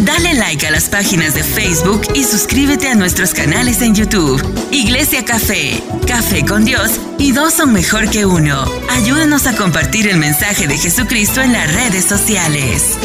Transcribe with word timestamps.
Dale 0.00 0.34
like 0.34 0.64
a 0.64 0.70
las 0.70 0.88
páginas 0.88 1.34
de 1.34 1.42
Facebook 1.42 2.02
y 2.14 2.22
suscríbete 2.22 2.86
a 2.86 2.94
nuestros 2.94 3.34
canales 3.34 3.82
en 3.82 3.96
YouTube. 3.96 4.40
Iglesia 4.70 5.24
Café, 5.24 5.82
Café 6.06 6.46
con 6.46 6.64
Dios 6.64 7.00
y 7.18 7.32
dos 7.32 7.54
son 7.54 7.72
mejor 7.72 8.08
que 8.08 8.24
uno. 8.24 8.64
Ayúdanos 8.90 9.48
a 9.48 9.56
compartir 9.56 10.06
el 10.06 10.18
mensaje 10.18 10.68
de 10.68 10.78
Jesucristo 10.78 11.42
en 11.42 11.52
las 11.52 11.74
redes 11.74 12.04
sociales. 12.04 12.96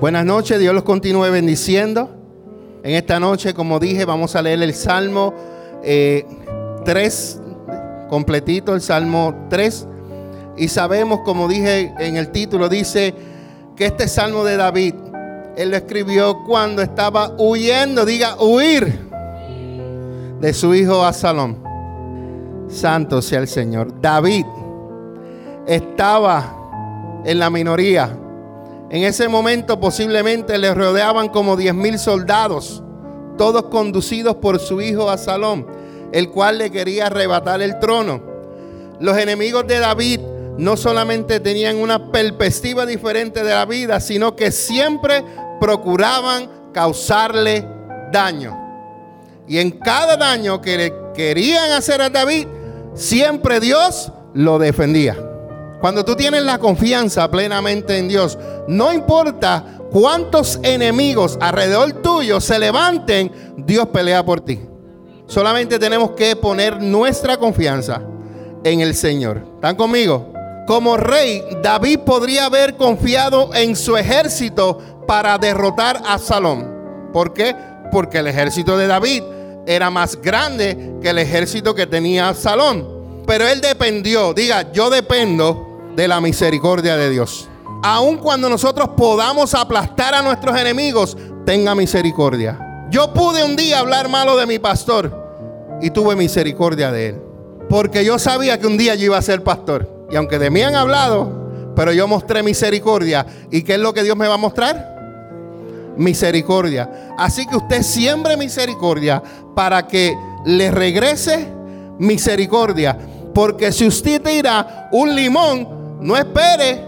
Buenas 0.00 0.24
noches, 0.24 0.58
Dios 0.58 0.74
los 0.74 0.84
continúe 0.84 1.30
bendiciendo. 1.30 2.16
En 2.82 2.94
esta 2.94 3.20
noche, 3.20 3.52
como 3.52 3.78
dije, 3.78 4.06
vamos 4.06 4.34
a 4.36 4.40
leer 4.40 4.62
el 4.62 4.72
Salmo 4.72 5.34
3, 5.82 5.84
eh, 5.84 6.24
completito, 8.08 8.74
el 8.74 8.80
Salmo 8.80 9.48
3. 9.50 9.86
Y 10.56 10.68
sabemos, 10.68 11.20
como 11.20 11.46
dije 11.46 11.92
en 11.98 12.16
el 12.16 12.30
título, 12.30 12.70
dice 12.70 13.33
que 13.76 13.86
este 13.86 14.08
Salmo 14.08 14.44
de 14.44 14.56
David, 14.56 14.94
él 15.56 15.70
lo 15.70 15.76
escribió 15.76 16.42
cuando 16.46 16.82
estaba 16.82 17.34
huyendo, 17.38 18.04
diga, 18.04 18.36
huir 18.40 19.00
de 20.40 20.52
su 20.52 20.74
hijo 20.74 21.04
Absalón. 21.04 21.62
Santo 22.68 23.22
sea 23.22 23.40
el 23.40 23.48
Señor. 23.48 24.00
David 24.00 24.46
estaba 25.66 27.22
en 27.24 27.38
la 27.38 27.50
minoría 27.50 28.18
en 28.94 29.02
ese 29.02 29.28
momento 29.28 29.80
posiblemente 29.80 30.56
le 30.56 30.72
rodeaban 30.72 31.28
como 31.28 31.56
diez 31.56 31.74
mil 31.74 31.98
soldados, 31.98 32.80
todos 33.36 33.64
conducidos 33.64 34.36
por 34.36 34.60
su 34.60 34.80
hijo 34.80 35.10
Absalón, 35.10 35.66
el 36.12 36.30
cual 36.30 36.58
le 36.58 36.70
quería 36.70 37.06
arrebatar 37.06 37.60
el 37.60 37.78
trono. 37.80 38.22
Los 39.00 39.18
enemigos 39.18 39.66
de 39.66 39.80
David 39.80 40.20
no 40.58 40.76
solamente 40.76 41.40
tenían 41.40 41.76
una 41.76 42.12
perspectiva 42.12 42.86
diferente 42.86 43.42
de 43.42 43.52
la 43.52 43.64
vida, 43.64 44.00
sino 44.00 44.36
que 44.36 44.52
siempre 44.52 45.24
procuraban 45.60 46.48
causarle 46.72 47.66
daño. 48.12 48.60
Y 49.46 49.58
en 49.58 49.72
cada 49.72 50.16
daño 50.16 50.60
que 50.60 50.76
le 50.76 50.94
querían 51.14 51.72
hacer 51.72 52.00
a 52.00 52.10
David, 52.10 52.46
siempre 52.94 53.60
Dios 53.60 54.12
lo 54.32 54.58
defendía. 54.58 55.16
Cuando 55.80 56.04
tú 56.04 56.16
tienes 56.16 56.42
la 56.42 56.58
confianza 56.58 57.30
plenamente 57.30 57.98
en 57.98 58.08
Dios, 58.08 58.38
no 58.68 58.92
importa 58.92 59.64
cuántos 59.90 60.58
enemigos 60.62 61.36
alrededor 61.40 61.92
tuyo 62.02 62.40
se 62.40 62.58
levanten, 62.58 63.30
Dios 63.58 63.88
pelea 63.88 64.24
por 64.24 64.40
ti. 64.40 64.60
Solamente 65.26 65.78
tenemos 65.78 66.12
que 66.12 66.36
poner 66.36 66.80
nuestra 66.80 67.36
confianza 67.36 68.02
en 68.62 68.80
el 68.80 68.94
Señor. 68.94 69.42
¿Están 69.56 69.76
conmigo? 69.76 70.33
Como 70.66 70.96
rey, 70.96 71.44
David 71.62 72.00
podría 72.00 72.46
haber 72.46 72.76
confiado 72.76 73.54
en 73.54 73.76
su 73.76 73.96
ejército 73.96 74.78
para 75.06 75.36
derrotar 75.36 76.00
a 76.06 76.18
Salón. 76.18 77.10
¿Por 77.12 77.34
qué? 77.34 77.54
Porque 77.92 78.18
el 78.18 78.28
ejército 78.28 78.78
de 78.78 78.86
David 78.86 79.22
era 79.66 79.90
más 79.90 80.20
grande 80.20 80.96
que 81.02 81.10
el 81.10 81.18
ejército 81.18 81.74
que 81.74 81.86
tenía 81.86 82.32
Salón. 82.32 83.22
Pero 83.26 83.46
él 83.46 83.60
dependió, 83.60 84.32
diga, 84.32 84.72
yo 84.72 84.88
dependo 84.88 85.92
de 85.94 86.08
la 86.08 86.20
misericordia 86.20 86.96
de 86.96 87.10
Dios. 87.10 87.48
Aun 87.82 88.16
cuando 88.16 88.48
nosotros 88.48 88.90
podamos 88.96 89.54
aplastar 89.54 90.14
a 90.14 90.22
nuestros 90.22 90.58
enemigos, 90.58 91.16
tenga 91.44 91.74
misericordia. 91.74 92.86
Yo 92.90 93.12
pude 93.12 93.44
un 93.44 93.54
día 93.56 93.80
hablar 93.80 94.08
malo 94.08 94.36
de 94.36 94.46
mi 94.46 94.58
pastor 94.58 95.12
y 95.82 95.90
tuve 95.90 96.16
misericordia 96.16 96.90
de 96.90 97.08
él. 97.08 97.22
Porque 97.68 98.04
yo 98.04 98.18
sabía 98.18 98.58
que 98.58 98.66
un 98.66 98.78
día 98.78 98.94
yo 98.94 99.06
iba 99.06 99.18
a 99.18 99.22
ser 99.22 99.42
pastor. 99.42 99.93
Y 100.14 100.16
aunque 100.16 100.38
de 100.38 100.48
mí 100.48 100.62
han 100.62 100.76
hablado, 100.76 101.72
pero 101.74 101.92
yo 101.92 102.06
mostré 102.06 102.44
misericordia. 102.44 103.26
¿Y 103.50 103.62
qué 103.62 103.74
es 103.74 103.80
lo 103.80 103.92
que 103.92 104.04
Dios 104.04 104.16
me 104.16 104.28
va 104.28 104.34
a 104.34 104.36
mostrar? 104.36 105.92
Misericordia. 105.96 107.16
Así 107.18 107.44
que 107.48 107.56
usted 107.56 107.82
siembre 107.82 108.36
misericordia 108.36 109.20
para 109.56 109.88
que 109.88 110.16
le 110.44 110.70
regrese 110.70 111.48
misericordia. 111.98 112.96
Porque 113.34 113.72
si 113.72 113.88
usted 113.88 114.22
tira 114.22 114.88
un 114.92 115.16
limón, 115.16 115.98
no 116.00 116.16
espere 116.16 116.80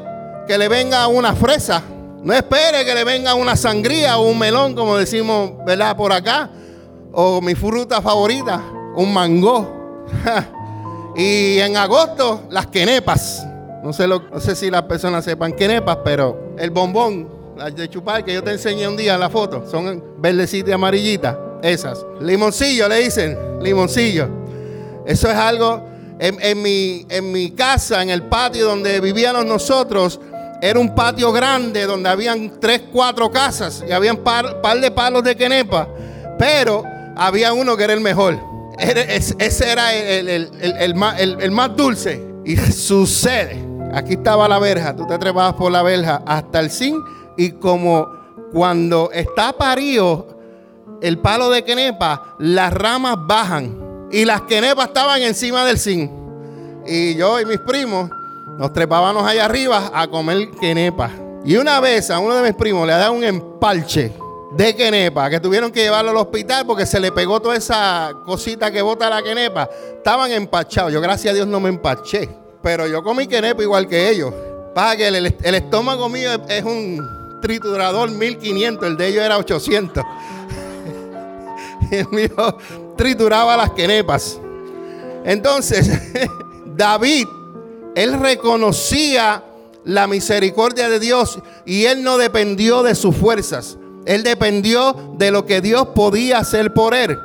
que 0.46 0.56
le 0.56 0.68
venga 0.68 1.08
una 1.08 1.34
fresa. 1.34 1.82
No 2.22 2.32
espere 2.32 2.84
que 2.84 2.94
le 2.94 3.02
venga 3.02 3.34
una 3.34 3.56
sangría 3.56 4.18
o 4.18 4.30
un 4.30 4.38
melón, 4.38 4.76
como 4.76 4.96
decimos, 4.96 5.50
¿verdad? 5.66 5.96
Por 5.96 6.12
acá. 6.12 6.48
O 7.10 7.40
mi 7.40 7.56
fruta 7.56 8.00
favorita, 8.00 8.62
un 8.94 9.12
mango. 9.12 10.04
y 11.16 11.58
en 11.60 11.76
agosto, 11.76 12.42
las 12.50 12.66
quenepas. 12.66 13.46
No 13.82 13.92
sé, 13.92 14.56
si 14.56 14.70
las 14.70 14.82
personas 14.82 15.24
sepan 15.24 15.52
quenepas, 15.52 15.98
pero 16.04 16.54
el 16.58 16.70
bombón, 16.70 17.28
las 17.56 17.74
de 17.74 17.88
chupar 17.88 18.24
que 18.24 18.34
yo 18.34 18.42
te 18.42 18.50
enseñé 18.50 18.86
un 18.88 18.96
día 18.96 19.14
en 19.14 19.20
la 19.20 19.30
foto, 19.30 19.64
son 19.70 20.02
verdecitas 20.18 20.70
y 20.70 20.72
amarillitas. 20.72 21.36
Esas. 21.62 22.04
Limoncillo, 22.20 22.88
le 22.88 22.98
dicen. 22.98 23.38
Limoncillo. 23.62 24.28
Eso 25.06 25.30
es 25.30 25.36
algo 25.36 25.82
en, 26.18 26.62
mi, 26.62 27.06
en 27.08 27.32
mi 27.32 27.50
casa, 27.52 28.02
en 28.02 28.10
el 28.10 28.24
patio 28.24 28.66
donde 28.66 29.00
vivíamos 29.00 29.44
nosotros, 29.46 30.20
era 30.60 30.78
un 30.78 30.94
patio 30.94 31.32
grande 31.32 31.86
donde 31.86 32.08
habían 32.08 32.58
tres, 32.60 32.82
cuatro 32.92 33.30
casas 33.30 33.84
y 33.86 33.92
habían 33.92 34.18
par, 34.18 34.60
par 34.60 34.80
de 34.80 34.90
palos 34.90 35.22
de 35.22 35.36
quenepa, 35.36 35.88
pero 36.38 36.82
había 37.16 37.52
uno 37.52 37.76
que 37.76 37.84
era 37.84 37.92
el 37.92 38.00
mejor. 38.00 38.55
Ese 38.78 39.70
era 39.70 39.92
el, 39.94 40.94
más 40.94 41.76
dulce. 41.76 42.24
Y 42.44 42.56
sucede, 42.56 43.64
aquí 43.92 44.14
estaba 44.14 44.46
la 44.48 44.58
verja, 44.58 44.94
tú 44.94 45.06
te 45.06 45.18
trepabas 45.18 45.54
por 45.54 45.72
la 45.72 45.82
verja 45.82 46.22
hasta 46.26 46.60
el 46.60 46.70
zinc 46.70 47.04
y 47.36 47.52
como 47.52 48.08
cuando 48.52 49.10
está 49.12 49.52
parido 49.52 50.28
el 51.02 51.18
palo 51.18 51.50
de 51.50 51.64
quenepa, 51.64 52.36
las 52.38 52.72
ramas 52.72 53.16
bajan 53.26 54.08
y 54.12 54.24
las 54.24 54.42
quenepas 54.42 54.88
estaban 54.88 55.20
encima 55.22 55.64
del 55.64 55.78
zinc. 55.78 56.10
Y 56.86 57.16
yo 57.16 57.40
y 57.40 57.44
mis 57.44 57.58
primos 57.58 58.10
nos 58.58 58.72
trepábamos 58.72 59.26
allá 59.26 59.44
arriba 59.44 59.90
a 59.92 60.06
comer 60.06 60.50
quenepa. 60.60 61.10
Y 61.44 61.56
una 61.56 61.80
vez 61.80 62.10
a 62.10 62.18
uno 62.18 62.36
de 62.36 62.42
mis 62.42 62.54
primos 62.54 62.86
le 62.86 62.92
da 62.92 63.10
un 63.10 63.24
empalche 63.24 64.12
de 64.56 64.74
quenepa 64.74 65.28
que 65.28 65.38
tuvieron 65.38 65.70
que 65.70 65.82
llevarlo 65.82 66.10
al 66.10 66.16
hospital 66.16 66.64
porque 66.66 66.86
se 66.86 66.98
le 66.98 67.12
pegó 67.12 67.40
toda 67.40 67.56
esa 67.56 68.12
cosita 68.24 68.70
que 68.70 68.80
bota 68.80 69.10
la 69.10 69.22
quenepa. 69.22 69.68
Estaban 69.96 70.30
empachados. 70.32 70.92
Yo, 70.92 71.00
gracias 71.00 71.32
a 71.32 71.34
Dios, 71.34 71.46
no 71.46 71.60
me 71.60 71.68
empaché. 71.68 72.28
Pero 72.62 72.86
yo 72.86 73.02
comí 73.02 73.26
quenepa 73.26 73.62
igual 73.62 73.86
que 73.86 74.08
ellos. 74.08 74.32
Para 74.74 74.96
que 74.96 75.08
el, 75.08 75.16
el 75.16 75.54
estómago 75.54 76.08
mío 76.08 76.30
es 76.48 76.64
un 76.64 77.38
triturador 77.42 78.10
1500, 78.10 78.88
el 78.88 78.96
de 78.96 79.08
ellos 79.08 79.24
era 79.24 79.38
800. 79.38 80.02
el 81.90 82.08
mío 82.08 82.58
trituraba 82.96 83.56
las 83.56 83.70
quenepas. 83.72 84.40
Entonces, 85.24 85.90
David, 86.76 87.26
él 87.94 88.18
reconocía 88.20 89.42
la 89.84 90.06
misericordia 90.06 90.88
de 90.88 90.98
Dios 90.98 91.38
y 91.64 91.84
él 91.84 92.02
no 92.02 92.18
dependió 92.18 92.82
de 92.82 92.94
sus 92.94 93.14
fuerzas. 93.14 93.78
Él 94.06 94.22
dependió 94.22 95.14
de 95.18 95.30
lo 95.30 95.44
que 95.44 95.60
Dios 95.60 95.88
podía 95.88 96.38
hacer 96.38 96.72
por 96.72 96.94
él. 96.94 97.18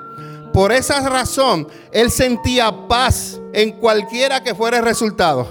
Por 0.51 0.71
esa 0.71 1.07
razón, 1.07 1.67
él 1.91 2.11
sentía 2.11 2.87
paz 2.87 3.39
en 3.53 3.71
cualquiera 3.73 4.43
que 4.43 4.55
fuera 4.55 4.79
el 4.79 4.83
resultado. 4.83 5.47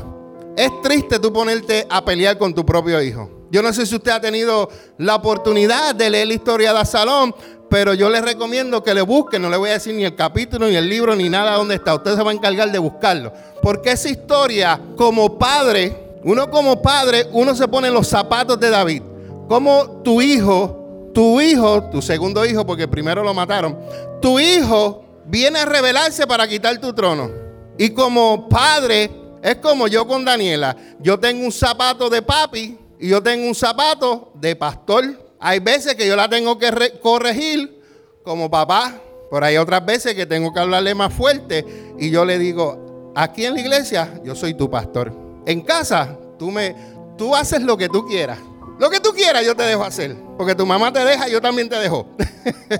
Es 0.57 0.71
triste 0.83 1.19
tú 1.19 1.33
ponerte 1.33 1.87
a 1.89 2.05
pelear 2.05 2.37
con 2.37 2.53
tu 2.53 2.67
propio 2.67 3.01
hijo. 3.01 3.31
Yo 3.51 3.63
no 3.63 3.73
sé 3.73 3.87
si 3.87 3.95
usted 3.97 4.13
ha 4.13 4.21
tenido 4.21 4.69
la 4.99 5.17
oportunidad 5.17 5.95
de 5.95 6.11
leer 6.11 6.29
la 6.29 6.35
historia 6.35 6.73
de 6.73 6.81
Absalón, 6.81 7.35
pero 7.69 7.95
yo 7.95 8.11
les 8.11 8.23
recomiendo 8.23 8.83
que 8.83 8.93
le 8.93 9.03
busquen, 9.03 9.43
no 9.43 9.49
le 9.49 9.57
voy 9.57 9.71
a 9.71 9.75
decir 9.75 9.95
ni 9.95 10.05
el 10.05 10.15
capítulo, 10.17 10.67
ni 10.67 10.77
el 10.77 10.89
libro, 10.89 11.15
ni 11.17 11.29
nada 11.29 11.55
dónde 11.55 11.77
está. 11.77 11.95
Usted 11.95 12.17
se 12.17 12.23
va 12.23 12.31
a 12.31 12.35
encargar 12.35 12.71
de 12.71 12.79
buscarlo. 12.79 13.33
Porque 13.63 13.93
esa 13.93 14.09
historia, 14.09 14.81
como 14.97 15.39
padre, 15.39 15.97
uno 16.25 16.51
como 16.51 16.83
padre, 16.83 17.27
uno 17.33 17.55
se 17.55 17.67
pone 17.69 17.89
en 17.89 17.95
los 17.95 18.09
zapatos 18.09 18.59
de 18.59 18.71
David. 18.71 19.03
Como 19.49 20.03
tu 20.03 20.21
hijo, 20.21 20.80
tu 21.13 21.41
hijo, 21.41 21.85
tu 21.91 22.03
segundo 22.03 22.45
hijo, 22.45 22.67
porque 22.67 22.89
primero 22.89 23.23
lo 23.23 23.35
mataron, 23.35 23.79
tu 24.21 24.39
hijo 24.39 25.05
viene 25.27 25.61
a 25.61 25.65
rebelarse 25.65 26.27
para 26.27 26.47
quitar 26.49 26.79
tu 26.81 26.93
trono. 26.93 27.31
Y 27.79 27.91
como 27.91 28.49
padre, 28.49 29.11
es 29.43 29.57
como 29.57 29.89
yo 29.89 30.07
con 30.07 30.25
Daniela. 30.25 30.77
Yo 30.99 31.19
tengo 31.19 31.45
un 31.45 31.53
zapato 31.53 32.11
de 32.11 32.23
papi 32.23 32.79
y 32.99 33.09
yo 33.09 33.23
tengo 33.23 33.47
un 33.47 33.55
zapato 33.55 34.33
de 34.35 34.55
pastor. 34.57 35.33
Hay 35.39 35.61
veces 35.61 35.95
que 35.95 36.07
yo 36.07 36.17
la 36.17 36.29
tengo 36.29 36.59
que 36.59 36.99
corregir 37.01 37.81
como 38.23 38.51
papá, 38.51 39.01
pero 39.31 39.47
hay 39.47 39.57
otras 39.57 39.85
veces 39.85 40.15
que 40.15 40.27
tengo 40.27 40.53
que 40.53 40.61
hablarle 40.61 40.95
más 40.95 41.13
fuerte 41.13 41.65
y 41.99 42.11
yo 42.11 42.25
le 42.25 42.39
digo, 42.39 43.13
aquí 43.15 43.47
en 43.47 43.55
la 43.55 43.61
iglesia 43.61 44.21
yo 44.25 44.35
soy 44.35 44.55
tu 44.55 44.69
pastor. 44.69 45.13
En 45.47 45.63
casa 45.63 46.19
tú 46.39 46.51
me 46.51 46.77
tú 47.17 47.35
haces 47.35 47.63
lo 47.63 47.77
que 47.77 47.89
tú 47.89 48.07
quieras. 48.07 48.39
Lo 48.79 48.91
que 48.91 49.01
tú 49.01 49.13
quieras 49.13 49.45
yo 49.45 49.55
te 49.55 49.63
dejo 49.63 49.85
hacer, 49.85 50.17
porque 50.41 50.55
tu 50.55 50.65
mamá 50.65 50.91
te 50.91 51.05
deja, 51.05 51.29
yo 51.29 51.39
también 51.39 51.69
te 51.69 51.77
dejo. 51.77 52.07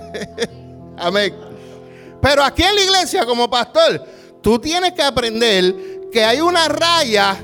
Amén. 0.97 1.31
Pero 2.19 2.43
aquí 2.43 2.63
en 2.63 2.73
la 2.73 2.81
iglesia 2.81 3.23
como 3.23 3.47
pastor, 3.51 4.03
tú 4.41 4.57
tienes 4.57 4.93
que 4.93 5.03
aprender 5.03 6.09
que 6.11 6.25
hay 6.25 6.41
una 6.41 6.67
raya 6.67 7.37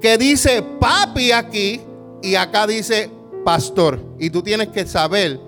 que 0.00 0.16
dice 0.16 0.62
papi 0.62 1.30
aquí 1.30 1.78
y 2.22 2.36
acá 2.36 2.66
dice 2.66 3.10
pastor. 3.44 4.00
Y 4.18 4.30
tú 4.30 4.42
tienes 4.42 4.68
que 4.68 4.86
saber 4.86 5.38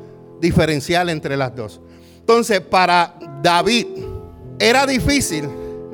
diferenciar 0.43 1.09
entre 1.09 1.35
las 1.35 1.57
dos. 1.57 1.81
Entonces, 2.19 2.61
para 2.61 3.15
David 3.43 3.87
era 4.59 4.85
difícil 4.85 5.49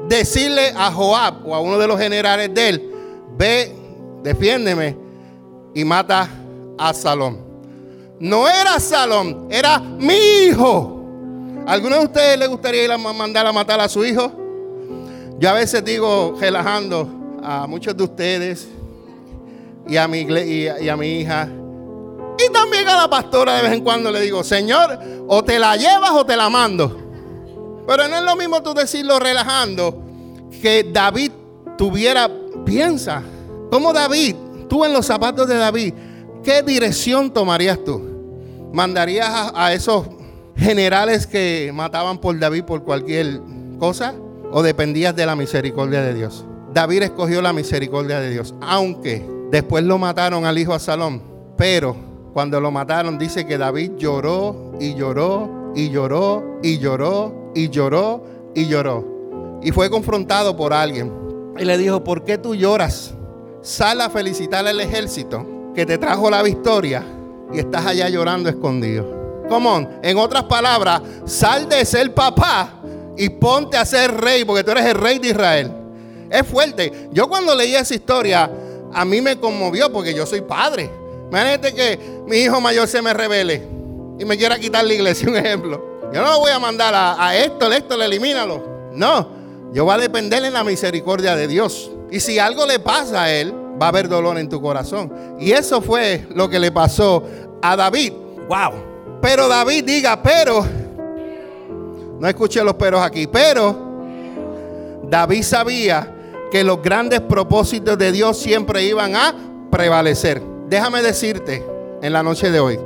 decirle 0.09 0.73
a 0.75 0.91
Joab 0.91 1.47
o 1.47 1.55
a 1.55 1.61
uno 1.61 1.79
de 1.79 1.87
los 1.87 2.01
generales 2.01 2.53
de 2.53 2.69
él, 2.69 2.91
ve, 3.39 3.73
defiéndeme 4.25 4.97
y 5.73 5.85
mata 5.85 6.29
a 6.77 6.93
Salón. 6.93 7.52
No 8.21 8.49
era 8.49 8.79
Salón, 8.79 9.49
era 9.51 9.79
mi 9.79 10.15
hijo. 10.47 11.05
¿Alguno 11.67 11.99
de 11.99 12.05
ustedes 12.05 12.39
le 12.39 12.47
gustaría 12.47 12.85
ir 12.85 12.93
a 12.93 12.99
mandar 12.99 13.47
a 13.47 13.53
matar 13.53 13.81
a 13.81 13.89
su 13.89 14.05
hijo? 14.05 14.33
Yo 15.39 15.49
a 15.49 15.55
veces 15.55 15.85
digo, 15.85 16.37
relajando 16.39 17.09
a 17.43 17.67
muchos 17.67 17.97
de 17.97 18.05
ustedes 18.05 18.69
y 19.89 19.97
a 19.97 20.07
mi, 20.07 20.21
y 20.21 20.89
a 20.89 20.97
mi 20.97 21.21
hija, 21.21 21.49
y 22.39 22.53
también 22.53 22.89
a 22.89 22.97
la 22.97 23.11
pastora 23.11 23.57
de 23.57 23.63
vez 23.63 23.73
en 23.73 23.83
cuando 23.83 24.11
le 24.11 24.21
digo, 24.21 24.43
Señor, 24.43 24.99
o 25.29 25.45
te 25.45 25.59
la 25.59 25.77
llevas 25.77 26.11
o 26.13 26.25
te 26.25 26.37
la 26.37 26.49
mando. 26.49 26.99
Pero 27.87 28.09
no 28.09 28.17
es 28.17 28.23
lo 28.23 28.37
mismo 28.37 28.63
tú 28.63 28.75
decirlo 28.75 29.19
relajando 29.19 30.03
que 30.61 30.89
David 30.93 31.33
tuviera, 31.77 32.31
piensa, 32.65 33.23
como 33.71 33.93
David, 33.93 34.37
tú 34.69 34.85
en 34.85 34.93
los 34.93 35.07
zapatos 35.07 35.49
de 35.49 35.57
David, 35.57 35.95
¿qué 36.43 36.63
dirección 36.63 37.33
tomarías 37.33 37.83
tú? 37.85 38.01
¿Mandarías 38.73 39.53
a, 39.55 39.73
esos 39.73 40.07
generales 40.57 41.27
que 41.27 41.71
mataban 41.75 42.19
por 42.19 42.39
David 42.39 42.65
por 42.65 42.83
cualquier 42.83 43.41
cosa? 43.79 44.15
¿O 44.51 44.63
dependías 44.63 45.15
de 45.15 45.27
la 45.27 45.37
misericordia 45.37 46.03
de 46.03 46.15
Dios? 46.15 46.45
David 46.73 47.03
escogió 47.03 47.43
la 47.43 47.53
misericordia 47.53 48.21
de 48.21 48.31
Dios, 48.31 48.55
aunque 48.61 49.27
después 49.51 49.85
lo 49.85 49.99
mataron 49.99 50.47
al 50.47 50.59
hijo 50.59 50.73
Absalón, 50.73 51.23
pero 51.57 51.97
cuando 52.33 52.61
lo 52.61 52.71
mataron 52.71 53.19
dice 53.19 53.47
que 53.47 53.59
David 53.59 53.93
lloró 53.99 54.73
y 54.81 54.95
lloró 54.95 55.73
y 55.75 55.91
lloró 55.91 56.59
y 56.63 56.79
lloró 56.79 57.53
y 57.55 57.69
lloró 57.69 58.25
y 58.55 58.67
lloró. 58.67 59.61
Y 59.63 59.71
fue 59.71 59.91
confrontado 59.91 60.57
por 60.57 60.73
alguien. 60.73 61.13
Y 61.59 61.65
le 61.65 61.77
dijo, 61.77 62.03
¿por 62.03 62.25
qué 62.25 62.39
tú 62.39 62.55
lloras? 62.55 63.15
Sal 63.61 64.01
a 64.01 64.11
felicitar 64.11 64.67
al 64.67 64.81
ejército 64.81 65.47
que 65.75 65.87
te 65.87 65.99
trajo 65.99 66.31
la 66.31 66.43
victoria 66.43 67.05
y 67.53 67.59
estás 67.59 67.87
allá 67.87 68.09
llorando 68.09 68.49
escondido. 68.49 69.23
Come. 69.49 69.89
En 70.03 70.17
otras 70.17 70.45
palabras, 70.45 71.03
sal 71.27 71.69
de 71.69 71.85
ser 71.85 72.15
papá 72.15 72.81
y 73.17 73.29
ponte 73.29 73.77
a 73.77 73.85
ser 73.85 74.15
rey 74.19 74.45
porque 74.45 74.65
tú 74.65 74.71
eres 74.71 74.87
el 74.87 74.95
rey 74.95 75.19
de 75.19 75.29
Israel. 75.29 75.73
Es 76.31 76.47
fuerte. 76.47 77.09
Yo 77.13 77.29
cuando 77.29 77.55
leí 77.55 77.75
esa 77.75 77.95
historia, 77.95 78.51
a 78.93 79.05
mí 79.05 79.21
me 79.21 79.37
conmovió 79.39 79.93
porque 79.93 80.15
yo 80.15 80.25
soy 80.25 80.41
padre. 80.41 80.91
Imagínate 81.29 81.75
que 81.75 81.99
mi 82.27 82.39
hijo 82.39 82.61
mayor 82.61 82.89
se 82.89 83.03
me 83.03 83.13
revele 83.13 83.63
y 84.19 84.25
me 84.25 84.37
quiera 84.39 84.59
quitar 84.59 84.85
la 84.85 84.95
iglesia, 84.95 85.29
un 85.29 85.37
ejemplo. 85.37 86.01
Yo 86.13 86.23
no 86.23 86.31
lo 86.31 86.39
voy 86.41 86.51
a 86.51 86.59
mandar 86.59 86.95
a, 86.95 87.27
a 87.27 87.37
esto, 87.37 87.71
esto, 87.73 88.01
elimínalo. 88.03 88.91
No, 88.95 89.29
yo 89.73 89.85
voy 89.85 89.95
a 89.95 89.99
depender 89.99 90.45
en 90.45 90.53
la 90.53 90.65
misericordia 90.65 91.35
de 91.37 91.49
Dios. 91.49 91.91
Y 92.11 92.21
si 92.21 92.39
algo 92.39 92.67
le 92.67 92.79
pasa 92.79 93.25
a 93.25 93.33
él, 93.33 93.55
va 93.83 93.87
a 93.87 93.89
haber 93.89 94.09
dolor 94.09 94.39
en 94.39 94.49
tu 94.49 94.61
corazón. 94.61 95.13
Y 95.39 95.53
eso 95.53 95.83
fue 95.83 96.27
lo 96.35 96.49
que 96.49 96.59
le 96.59 96.73
pasó 96.73 97.23
a 97.61 97.77
David. 97.77 98.13
Wow. 98.49 99.21
Pero 99.21 99.49
David 99.49 99.85
diga, 99.85 100.23
pero, 100.23 100.65
no 102.19 102.29
escuché 102.29 102.65
los 102.65 102.75
peros 102.75 103.03
aquí, 103.03 103.27
pero 103.27 103.93
David 105.05 105.43
sabía 105.43 106.15
que 106.51 106.65
los 106.65 106.83
grandes 106.83 107.21
propósitos 107.21 107.99
de 107.99 108.13
Dios 108.13 108.39
siempre 108.39 108.85
iban 108.85 109.15
a 109.15 109.35
prevalecer 109.71 110.53
déjame 110.73 111.03
decirte 111.03 111.63
en 112.01 112.15
la 112.15 112.23
noche 112.23 112.51
de 112.51 112.59
hoy, 112.59 112.81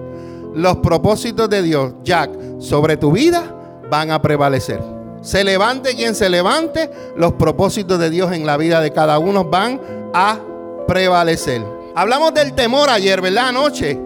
los 0.54 0.78
propósitos 0.78 1.48
de 1.48 1.62
Dios, 1.62 1.92
Jack, 2.02 2.30
sobre 2.58 2.96
tu 2.96 3.12
vida 3.12 3.44
van 3.88 4.10
a 4.10 4.20
prevalecer. 4.20 4.82
Se 5.22 5.44
levante 5.44 5.94
quien 5.94 6.16
se 6.16 6.28
levante, 6.28 6.90
los 7.16 7.34
propósitos 7.34 8.00
de 8.00 8.10
Dios 8.10 8.32
en 8.32 8.44
la 8.44 8.56
vida 8.56 8.80
de 8.80 8.90
cada 8.90 9.20
uno 9.20 9.44
van 9.44 9.80
a 10.12 10.40
prevalecer. 10.86 11.64
Hablamos 11.94 12.34
del 12.34 12.54
temor 12.54 12.90
ayer, 12.90 13.20
¿verdad? 13.20 13.48
Anoche. 13.48 13.98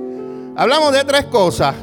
Hablamos 0.56 0.92
de 0.92 1.04
tres 1.04 1.26
cosas. 1.26 1.74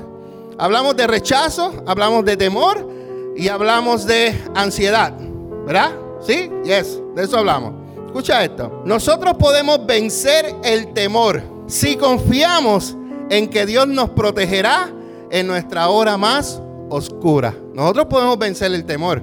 Hablamos 0.58 0.96
de 0.96 1.06
rechazo, 1.06 1.84
hablamos 1.86 2.26
de 2.26 2.36
temor 2.36 2.90
y 3.36 3.48
hablamos 3.48 4.06
de 4.06 4.36
ansiedad. 4.56 5.14
¿Verdad? 5.66 5.92
¿Sí? 6.22 6.50
Yes, 6.64 7.00
de 7.16 7.24
eso 7.24 7.38
hablamos. 7.38 7.74
Escucha 8.06 8.44
esto. 8.44 8.82
Nosotros 8.86 9.36
podemos 9.38 9.86
vencer 9.86 10.56
el 10.64 10.94
temor 10.94 11.44
si 11.68 11.96
confiamos 11.96 12.96
en 13.30 13.50
que 13.50 13.66
Dios 13.66 13.88
nos 13.88 14.10
protegerá 14.12 14.90
en 15.30 15.46
nuestra 15.46 15.90
hora 15.90 16.18
más 16.18 16.62
oscura. 16.90 17.54
Nosotros 17.74 18.08
podemos 18.08 18.40
vencer 18.40 18.72
el 18.72 18.86
temor, 18.86 19.22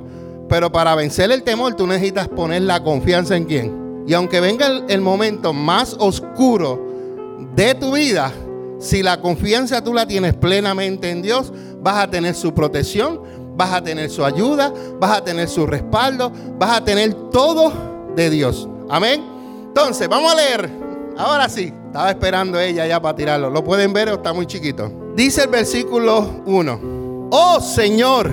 pero 0.48 0.70
para 0.70 0.94
vencer 0.94 1.32
el 1.32 1.42
temor 1.42 1.74
tú 1.74 1.86
necesitas 1.86 2.28
poner 2.28 2.62
la 2.62 2.82
confianza 2.82 3.36
en 3.36 3.44
quién. 3.44 3.83
Y 4.06 4.14
aunque 4.14 4.40
venga 4.40 4.66
el, 4.88 5.00
momento 5.00 5.52
más 5.52 5.96
oscuro 5.98 6.80
de 7.54 7.74
tu 7.74 7.92
vida, 7.92 8.32
si 8.78 9.02
la 9.02 9.20
confianza 9.20 9.82
tú 9.82 9.94
la 9.94 10.06
tienes 10.06 10.34
plenamente 10.34 11.10
en 11.10 11.22
Dios, 11.22 11.52
vas 11.80 12.04
a 12.04 12.10
tener 12.10 12.34
su 12.34 12.52
protección, 12.52 13.20
vas 13.56 13.72
a 13.72 13.82
tener 13.82 14.10
su 14.10 14.24
ayuda, 14.24 14.72
vas 15.00 15.18
a 15.18 15.24
tener 15.24 15.48
su 15.48 15.66
respaldo, 15.66 16.30
vas 16.58 16.78
a 16.78 16.84
tener 16.84 17.14
todo 17.30 17.72
de 18.14 18.28
Dios. 18.30 18.68
Amén. 18.90 19.24
Entonces, 19.68 20.08
vamos 20.08 20.32
a 20.32 20.36
leer. 20.36 20.70
Ahora 21.16 21.48
sí. 21.48 21.72
Estaba 21.94 22.10
esperando 22.10 22.58
ella 22.58 22.88
ya 22.88 23.00
para 23.00 23.14
tirarlo. 23.14 23.50
¿Lo 23.50 23.62
pueden 23.62 23.92
ver 23.92 24.08
está 24.08 24.32
muy 24.32 24.46
chiquito? 24.46 24.90
Dice 25.14 25.44
el 25.44 25.48
versículo 25.48 26.42
1. 26.44 27.28
Oh 27.30 27.60
Señor, 27.60 28.32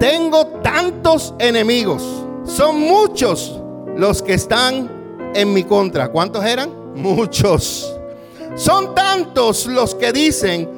tengo 0.00 0.46
tantos 0.62 1.34
enemigos. 1.38 2.02
Son 2.44 2.80
muchos 2.80 3.60
los 3.94 4.22
que 4.22 4.32
están 4.32 4.95
en 5.36 5.52
mi 5.52 5.64
contra. 5.64 6.08
¿Cuántos 6.08 6.44
eran? 6.44 6.70
Muchos. 6.94 7.94
Son 8.56 8.94
tantos 8.94 9.66
los 9.66 9.94
que 9.94 10.12
dicen, 10.12 10.68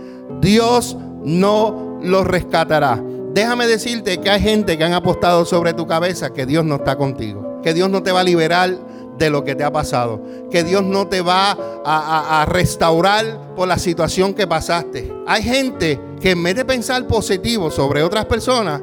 Dios 0.41 0.97
no 1.25 1.99
los 2.03 2.27
rescatará. 2.27 3.03
Déjame 3.33 3.67
decirte 3.67 4.19
que 4.19 4.31
hay 4.31 4.41
gente 4.41 4.77
que 4.77 4.85
han 4.85 4.95
apostado 4.95 5.45
sobre 5.45 5.73
tu 5.73 5.87
cabeza 5.87 6.31
que 6.33 6.47
Dios 6.47 6.65
no 6.65 6.77
está 6.77 6.97
contigo, 6.97 7.61
que 7.63 7.75
Dios 7.75 7.89
no 7.89 8.03
te 8.03 8.11
va 8.11 8.21
a 8.21 8.25
liberar 8.25 8.77
de 9.19 9.31
lo 9.31 9.45
que 9.45 9.55
te 9.55 9.65
ha 9.65 9.71
pasado. 9.71 10.21
Que 10.51 10.65
Dios 10.65 10.83
no 10.83 11.09
te 11.09 11.21
va 11.21 11.57
a, 11.85 12.47
restaurar 12.49 13.55
por 13.55 13.69
la 13.69 13.79
situación 13.79 14.33
que 14.35 14.47
pasaste. 14.47 15.13
Hay 15.27 15.43
gente 15.43 16.01
que 16.21 16.31
en 16.31 16.43
vez 16.43 16.57
de 16.57 16.65
pensar 16.65 17.07
positivo 17.07 17.71
sobre 17.71 18.03
otras 18.03 18.25
personas, 18.25 18.81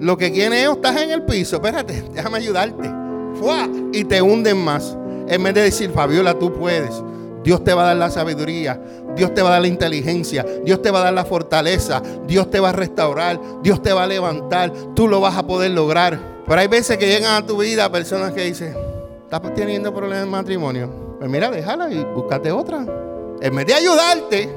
lo 0.00 0.16
que 0.16 0.32
quiere 0.32 0.62
es, 0.62 0.70
estás 0.70 1.00
en 1.00 1.10
el 1.10 1.22
piso, 1.22 1.56
espérate, 1.56 2.04
déjame 2.14 2.38
ayudarte. 2.38 2.90
Y 3.92 4.04
te 4.04 4.22
hunden 4.22 4.58
más. 4.58 4.96
En 5.28 5.42
vez 5.42 5.54
de 5.54 5.62
decir, 5.62 5.90
Fabiola, 5.90 6.38
tú 6.38 6.52
puedes. 6.52 7.02
Dios 7.42 7.64
te 7.64 7.74
va 7.74 7.82
a 7.82 7.86
dar 7.86 7.96
la 7.96 8.10
sabiduría, 8.10 8.80
Dios 9.16 9.34
te 9.34 9.42
va 9.42 9.48
a 9.48 9.52
dar 9.52 9.62
la 9.62 9.68
inteligencia, 9.68 10.46
Dios 10.64 10.80
te 10.80 10.90
va 10.90 11.00
a 11.00 11.04
dar 11.04 11.12
la 11.12 11.24
fortaleza, 11.24 12.00
Dios 12.26 12.50
te 12.50 12.60
va 12.60 12.68
a 12.68 12.72
restaurar, 12.72 13.40
Dios 13.62 13.82
te 13.82 13.92
va 13.92 14.04
a 14.04 14.06
levantar, 14.06 14.72
tú 14.94 15.08
lo 15.08 15.20
vas 15.20 15.36
a 15.36 15.46
poder 15.46 15.72
lograr. 15.72 16.18
Pero 16.46 16.60
hay 16.60 16.68
veces 16.68 16.96
que 16.98 17.06
llegan 17.06 17.34
a 17.34 17.46
tu 17.46 17.58
vida 17.58 17.90
personas 17.90 18.32
que 18.32 18.44
dicen, 18.44 18.76
estás 19.24 19.40
teniendo 19.54 19.92
problemas 19.92 20.24
en 20.24 20.30
matrimonio, 20.30 20.90
pues 21.18 21.28
mira, 21.28 21.50
déjala 21.50 21.90
y 21.90 22.04
búscate 22.04 22.52
otra. 22.52 22.86
En 23.40 23.56
vez 23.56 23.66
de 23.66 23.74
ayudarte, 23.74 24.48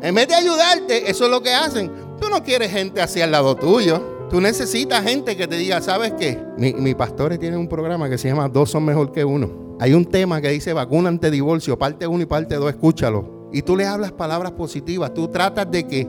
en 0.00 0.14
vez 0.14 0.28
de 0.28 0.34
ayudarte, 0.34 1.10
eso 1.10 1.24
es 1.24 1.30
lo 1.30 1.42
que 1.42 1.52
hacen. 1.52 1.90
Tú 2.20 2.30
no 2.30 2.42
quieres 2.42 2.70
gente 2.70 3.02
así 3.02 3.20
al 3.20 3.30
lado 3.30 3.54
tuyo. 3.56 4.15
Tú 4.30 4.40
necesitas 4.40 5.04
gente 5.04 5.36
que 5.36 5.46
te 5.46 5.56
diga, 5.56 5.80
¿sabes 5.80 6.12
qué? 6.18 6.38
Mi, 6.58 6.72
mi 6.74 6.94
pastores 6.94 7.38
tienen 7.38 7.60
un 7.60 7.68
programa 7.68 8.08
que 8.08 8.18
se 8.18 8.28
llama 8.28 8.48
Dos 8.48 8.70
son 8.70 8.84
mejor 8.84 9.12
que 9.12 9.24
uno. 9.24 9.76
Hay 9.78 9.92
un 9.92 10.04
tema 10.04 10.40
que 10.40 10.48
dice 10.48 10.72
vacuna 10.72 11.08
ante 11.08 11.30
divorcio, 11.30 11.78
parte 11.78 12.06
uno 12.06 12.22
y 12.22 12.26
parte 12.26 12.56
dos, 12.56 12.70
escúchalo. 12.70 13.48
Y 13.52 13.62
tú 13.62 13.76
le 13.76 13.86
hablas 13.86 14.12
palabras 14.12 14.52
positivas, 14.52 15.14
tú 15.14 15.28
tratas 15.28 15.70
de 15.70 15.86
que 15.86 16.08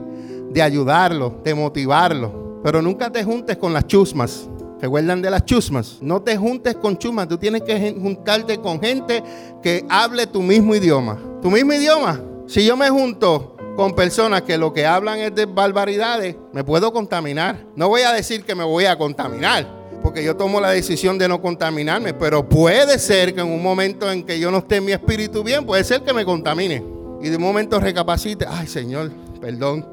de 0.50 0.62
ayudarlo, 0.62 1.40
de 1.44 1.54
motivarlo, 1.54 2.60
pero 2.64 2.82
nunca 2.82 3.10
te 3.10 3.22
juntes 3.22 3.56
con 3.56 3.72
las 3.72 3.86
chusmas. 3.86 4.48
Recuerdan 4.80 5.20
de 5.20 5.30
las 5.30 5.44
chusmas. 5.44 5.98
No 6.00 6.22
te 6.22 6.36
juntes 6.36 6.76
con 6.76 6.96
chusmas. 6.96 7.26
Tú 7.26 7.36
tienes 7.36 7.62
que 7.62 7.96
juntarte 8.00 8.58
con 8.58 8.80
gente 8.80 9.22
que 9.62 9.84
hable 9.88 10.26
tu 10.26 10.40
mismo 10.40 10.74
idioma. 10.74 11.18
Tu 11.42 11.50
mismo 11.50 11.72
idioma. 11.72 12.20
Si 12.46 12.64
yo 12.64 12.76
me 12.76 12.88
junto 12.88 13.56
con 13.78 13.94
personas 13.94 14.42
que 14.42 14.58
lo 14.58 14.72
que 14.72 14.84
hablan 14.84 15.20
es 15.20 15.32
de 15.36 15.46
barbaridades, 15.46 16.34
me 16.52 16.64
puedo 16.64 16.92
contaminar. 16.92 17.64
No 17.76 17.86
voy 17.86 18.00
a 18.00 18.12
decir 18.12 18.42
que 18.42 18.56
me 18.56 18.64
voy 18.64 18.86
a 18.86 18.98
contaminar, 18.98 19.68
porque 20.02 20.24
yo 20.24 20.34
tomo 20.34 20.60
la 20.60 20.70
decisión 20.70 21.16
de 21.16 21.28
no 21.28 21.40
contaminarme, 21.40 22.12
pero 22.12 22.48
puede 22.48 22.98
ser 22.98 23.36
que 23.36 23.40
en 23.40 23.46
un 23.46 23.62
momento 23.62 24.10
en 24.10 24.24
que 24.24 24.40
yo 24.40 24.50
no 24.50 24.58
esté 24.58 24.78
en 24.78 24.84
mi 24.86 24.90
espíritu 24.90 25.44
bien, 25.44 25.64
puede 25.64 25.84
ser 25.84 26.02
que 26.02 26.12
me 26.12 26.24
contamine. 26.24 26.82
Y 27.22 27.28
de 27.28 27.36
un 27.36 27.42
momento 27.42 27.78
recapacite, 27.78 28.46
ay 28.50 28.66
Señor, 28.66 29.12
perdón, 29.40 29.86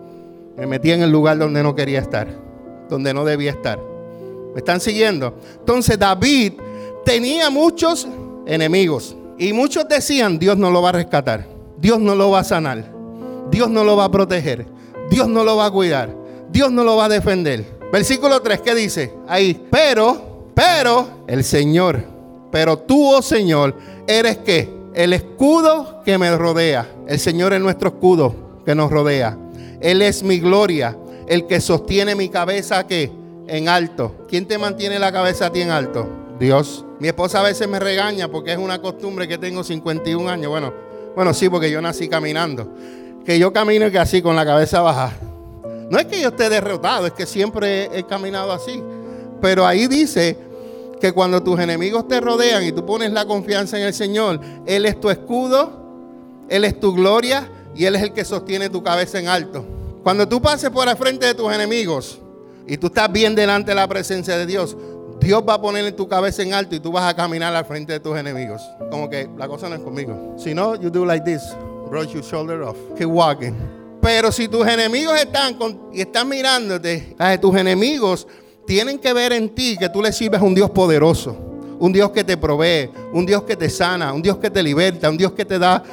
me 0.57 0.65
metí 0.65 0.91
en 0.91 1.03
el 1.03 1.11
lugar 1.11 1.37
donde 1.37 1.61
no 1.61 1.75
quería 1.75 1.99
estar, 1.99 2.27
donde 2.89 3.13
no 3.13 3.23
debía 3.23 3.51
estar. 3.51 3.79
¿Me 4.55 4.61
están 4.61 4.79
siguiendo? 4.79 5.37
Entonces 5.59 5.99
David 5.99 6.53
tenía 7.05 7.51
muchos 7.51 8.07
enemigos. 8.47 9.15
Y 9.37 9.53
muchos 9.53 9.87
decían, 9.87 10.39
Dios 10.39 10.57
no 10.57 10.71
lo 10.71 10.81
va 10.81 10.89
a 10.89 10.93
rescatar. 10.93 11.45
Dios 11.77 11.99
no 11.99 12.15
lo 12.15 12.31
va 12.31 12.39
a 12.39 12.43
sanar. 12.43 12.94
Dios 13.51 13.69
no 13.69 13.83
lo 13.83 13.95
va 13.95 14.05
a 14.05 14.11
proteger. 14.11 14.65
Dios 15.09 15.27
no 15.27 15.43
lo 15.43 15.57
va 15.57 15.67
a 15.67 15.71
cuidar. 15.71 16.15
Dios 16.49 16.71
no 16.71 16.83
lo 16.83 16.95
va 16.95 17.05
a 17.05 17.09
defender. 17.09 17.65
Versículo 17.91 18.41
3, 18.41 18.61
¿qué 18.61 18.75
dice? 18.75 19.13
Ahí, 19.27 19.67
pero, 19.71 20.49
pero, 20.53 21.07
el 21.27 21.43
Señor, 21.43 22.03
pero 22.51 22.77
tú, 22.79 23.13
oh 23.13 23.21
Señor, 23.21 23.75
eres 24.07 24.37
qué? 24.37 24.69
El 24.93 25.13
escudo 25.13 26.01
que 26.03 26.17
me 26.17 26.35
rodea. 26.35 26.87
El 27.07 27.19
Señor 27.19 27.53
es 27.53 27.61
nuestro 27.61 27.89
escudo 27.89 28.61
que 28.65 28.75
nos 28.75 28.91
rodea. 28.91 29.37
Él 29.81 30.01
es 30.01 30.23
mi 30.23 30.39
gloria, 30.39 30.97
el 31.27 31.47
que 31.47 31.61
sostiene 31.61 32.15
mi 32.15 32.29
cabeza 32.29 32.87
que 32.87 33.11
en 33.47 33.69
alto. 33.69 34.25
¿Quién 34.27 34.45
te 34.47 34.57
mantiene 34.57 34.99
la 34.99 35.11
cabeza 35.11 35.47
a 35.47 35.51
ti 35.51 35.61
en 35.61 35.69
alto? 35.69 36.07
Dios. 36.39 36.85
Mi 36.99 37.09
esposa 37.09 37.41
a 37.41 37.43
veces 37.43 37.67
me 37.67 37.79
regaña 37.79 38.29
porque 38.29 38.53
es 38.53 38.57
una 38.57 38.81
costumbre 38.81 39.27
que 39.27 39.37
tengo 39.37 39.63
51 39.63 40.29
años. 40.29 40.49
Bueno, 40.49 40.73
bueno, 41.15 41.33
sí, 41.33 41.49
porque 41.49 41.69
yo 41.69 41.81
nací 41.81 42.07
caminando. 42.07 42.73
Que 43.25 43.39
yo 43.39 43.51
camino 43.51 43.89
que 43.89 43.97
así 43.97 44.21
con 44.21 44.35
la 44.35 44.45
cabeza 44.45 44.81
baja. 44.81 45.11
No 45.89 45.99
es 45.99 46.05
que 46.05 46.19
yo 46.21 46.29
esté 46.29 46.49
derrotado, 46.49 47.07
es 47.07 47.13
que 47.13 47.25
siempre 47.25 47.89
he, 47.97 48.03
caminado 48.03 48.51
así. 48.51 48.81
Pero 49.41 49.65
ahí 49.65 49.87
dice 49.87 50.37
que 50.99 51.11
cuando 51.11 51.43
tus 51.43 51.59
enemigos 51.59 52.07
te 52.07 52.19
rodean 52.21 52.63
y 52.63 52.71
tú 52.71 52.85
pones 52.85 53.11
la 53.11 53.25
confianza 53.25 53.77
en 53.77 53.83
el 53.83 53.93
Señor, 53.93 54.39
Él 54.65 54.85
es 54.85 54.99
tu 54.99 55.09
escudo, 55.09 55.71
Él 56.49 56.65
es 56.65 56.79
tu 56.79 56.93
gloria 56.93 57.49
y 57.75 57.85
Él 57.85 57.95
es 57.95 58.03
el 58.03 58.13
que 58.13 58.25
sostiene 58.25 58.69
tu 58.69 58.81
cabeza 58.81 59.19
en 59.19 59.27
alto. 59.27 59.65
Cuando 60.03 60.27
tú 60.27 60.41
pases 60.41 60.69
por 60.69 60.87
el 60.87 60.95
frente 60.95 61.25
de 61.25 61.35
tus 61.35 61.51
enemigos 61.51 62.19
y 62.67 62.77
tú 62.77 62.87
estás 62.87 63.11
bien 63.11 63.35
delante 63.35 63.71
de 63.71 63.75
la 63.75 63.87
presencia 63.87 64.37
de 64.37 64.45
Dios, 64.45 64.75
Dios 65.19 65.43
va 65.47 65.55
a 65.55 65.61
poner 65.61 65.91
tu 65.93 66.07
cabeza 66.07 66.43
en 66.43 66.53
alto 66.53 66.75
y 66.75 66.79
tú 66.79 66.91
vas 66.91 67.09
a 67.09 67.15
caminar 67.15 67.55
al 67.55 67.65
frente 67.65 67.93
de 67.93 67.99
tus 67.99 68.17
enemigos. 68.17 68.61
Como 68.91 69.09
que 69.09 69.29
la 69.37 69.47
cosa 69.47 69.69
no 69.69 69.75
es 69.75 69.81
conmigo. 69.81 70.35
Si 70.37 70.53
no, 70.53 70.75
you 70.75 70.89
do 70.89 71.05
like 71.05 71.25
this. 71.25 71.41
Brush 71.89 72.13
your 72.13 72.23
shoulder 72.23 72.63
off. 72.63 72.77
Keep 72.97 73.07
walking. 73.07 73.53
Pero 74.01 74.31
si 74.31 74.47
tus 74.47 74.67
enemigos 74.67 75.19
están 75.19 75.57
y 75.91 76.01
están 76.01 76.29
mirándote, 76.29 77.15
tus 77.41 77.55
enemigos 77.55 78.27
tienen 78.67 78.99
que 78.99 79.13
ver 79.13 79.33
en 79.33 79.49
ti 79.49 79.77
que 79.77 79.89
tú 79.89 80.01
le 80.01 80.11
sirves 80.11 80.41
a 80.41 80.43
un 80.43 80.53
Dios 80.53 80.69
poderoso, 80.69 81.35
un 81.79 81.91
Dios 81.91 82.11
que 82.11 82.23
te 82.23 82.37
provee, 82.37 82.91
un 83.13 83.25
Dios 83.25 83.43
que 83.43 83.55
te 83.55 83.69
sana, 83.69 84.13
un 84.13 84.21
Dios 84.21 84.37
que 84.37 84.51
te 84.51 84.61
liberta, 84.61 85.09
un 85.09 85.17
Dios 85.17 85.31
que 85.31 85.43
te 85.43 85.57
da 85.57 85.83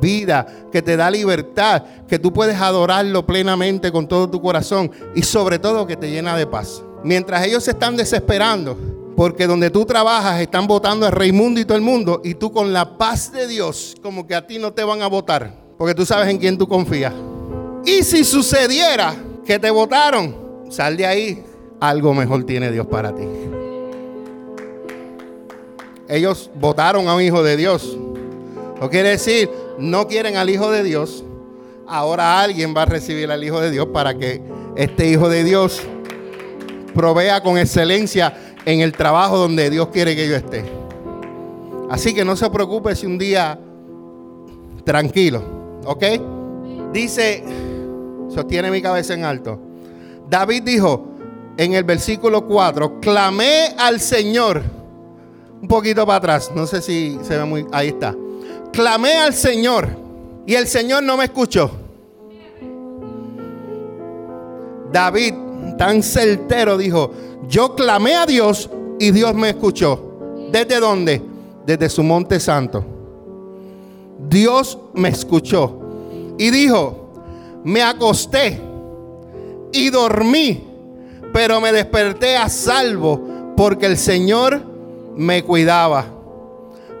vida, 0.00 0.46
que 0.72 0.82
te 0.82 0.96
da 0.96 1.10
libertad, 1.10 1.84
que 2.08 2.18
tú 2.18 2.32
puedes 2.32 2.60
adorarlo 2.60 3.24
plenamente 3.24 3.92
con 3.92 4.08
todo 4.08 4.28
tu 4.28 4.40
corazón 4.40 4.90
y 5.14 5.22
sobre 5.22 5.58
todo 5.58 5.86
que 5.86 5.96
te 5.96 6.10
llena 6.10 6.36
de 6.36 6.46
paz. 6.46 6.82
Mientras 7.04 7.46
ellos 7.46 7.64
se 7.64 7.70
están 7.70 7.96
desesperando, 7.96 8.76
porque 9.20 9.46
donde 9.46 9.68
tú 9.68 9.84
trabajas 9.84 10.40
están 10.40 10.66
votando 10.66 11.04
a 11.04 11.10
Raimundo 11.10 11.60
y 11.60 11.66
todo 11.66 11.76
el 11.76 11.82
mundo, 11.82 12.22
y 12.24 12.36
tú 12.36 12.50
con 12.50 12.72
la 12.72 12.96
paz 12.96 13.30
de 13.30 13.46
Dios, 13.46 13.94
como 14.02 14.26
que 14.26 14.34
a 14.34 14.46
ti 14.46 14.58
no 14.58 14.72
te 14.72 14.82
van 14.82 15.02
a 15.02 15.08
votar, 15.08 15.52
porque 15.76 15.94
tú 15.94 16.06
sabes 16.06 16.30
en 16.30 16.38
quién 16.38 16.56
tú 16.56 16.66
confías. 16.66 17.12
Y 17.84 18.02
si 18.02 18.24
sucediera 18.24 19.14
que 19.44 19.58
te 19.58 19.70
votaron, 19.70 20.64
sal 20.70 20.96
de 20.96 21.04
ahí, 21.04 21.44
algo 21.80 22.14
mejor 22.14 22.44
tiene 22.44 22.72
Dios 22.72 22.86
para 22.86 23.14
ti. 23.14 23.24
Ellos 26.08 26.50
votaron 26.54 27.06
a 27.06 27.14
un 27.14 27.20
hijo 27.20 27.42
de 27.42 27.58
Dios. 27.58 27.98
¿No 28.80 28.88
quiere 28.88 29.10
decir 29.10 29.50
no 29.78 30.08
quieren 30.08 30.38
al 30.38 30.48
Hijo 30.48 30.70
de 30.70 30.82
Dios, 30.82 31.24
ahora 31.86 32.40
alguien 32.40 32.74
va 32.74 32.84
a 32.84 32.86
recibir 32.86 33.30
al 33.30 33.44
Hijo 33.44 33.60
de 33.60 33.70
Dios 33.70 33.88
para 33.92 34.16
que 34.16 34.40
este 34.76 35.10
Hijo 35.10 35.28
de 35.28 35.44
Dios 35.44 35.82
provea 36.94 37.42
con 37.42 37.58
excelencia 37.58 38.49
en 38.64 38.80
el 38.80 38.92
trabajo 38.92 39.38
donde 39.38 39.70
Dios 39.70 39.88
quiere 39.88 40.14
que 40.14 40.28
yo 40.28 40.36
esté. 40.36 40.64
Así 41.90 42.14
que 42.14 42.24
no 42.24 42.36
se 42.36 42.48
preocupe 42.50 42.94
si 42.94 43.06
un 43.06 43.18
día 43.18 43.58
tranquilo, 44.84 45.42
¿ok? 45.84 46.04
Dice, 46.92 47.44
sostiene 48.28 48.70
mi 48.70 48.80
cabeza 48.80 49.14
en 49.14 49.24
alto. 49.24 49.58
David 50.28 50.62
dijo 50.62 51.08
en 51.56 51.74
el 51.74 51.84
versículo 51.84 52.46
4, 52.46 53.00
clamé 53.00 53.74
al 53.76 54.00
Señor. 54.00 54.62
Un 55.60 55.68
poquito 55.68 56.06
para 56.06 56.18
atrás, 56.18 56.50
no 56.54 56.66
sé 56.66 56.80
si 56.80 57.18
se 57.22 57.36
ve 57.36 57.44
muy, 57.44 57.66
ahí 57.72 57.88
está 57.88 58.14
clamé 58.72 59.14
al 59.14 59.34
Señor 59.34 59.88
y 60.46 60.54
el 60.54 60.66
Señor 60.66 61.02
no 61.02 61.16
me 61.16 61.24
escuchó. 61.24 61.70
David, 64.92 65.34
tan 65.80 66.02
certero, 66.02 66.76
dijo, 66.76 67.10
yo 67.48 67.74
clamé 67.74 68.14
a 68.14 68.26
Dios 68.26 68.68
y 68.98 69.12
Dios 69.12 69.34
me 69.34 69.48
escuchó. 69.48 70.18
¿Desde 70.52 70.78
dónde? 70.78 71.22
Desde 71.64 71.88
su 71.88 72.02
monte 72.02 72.38
santo. 72.38 72.84
Dios 74.28 74.76
me 74.92 75.08
escuchó 75.08 75.80
y 76.36 76.50
dijo, 76.50 77.14
me 77.64 77.80
acosté 77.80 78.60
y 79.72 79.88
dormí, 79.88 80.68
pero 81.32 81.62
me 81.62 81.72
desperté 81.72 82.36
a 82.36 82.50
salvo 82.50 83.54
porque 83.56 83.86
el 83.86 83.96
Señor 83.96 84.62
me 85.16 85.42
cuidaba. 85.44 86.04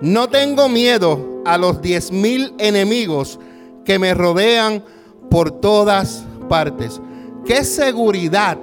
No 0.00 0.30
tengo 0.30 0.70
miedo 0.70 1.42
a 1.44 1.58
los 1.58 1.82
diez 1.82 2.10
mil 2.10 2.54
enemigos 2.56 3.38
que 3.84 3.98
me 3.98 4.14
rodean 4.14 4.82
por 5.28 5.50
todas 5.50 6.24
partes. 6.48 6.98
¿Qué 7.44 7.62
seguridad 7.62 8.56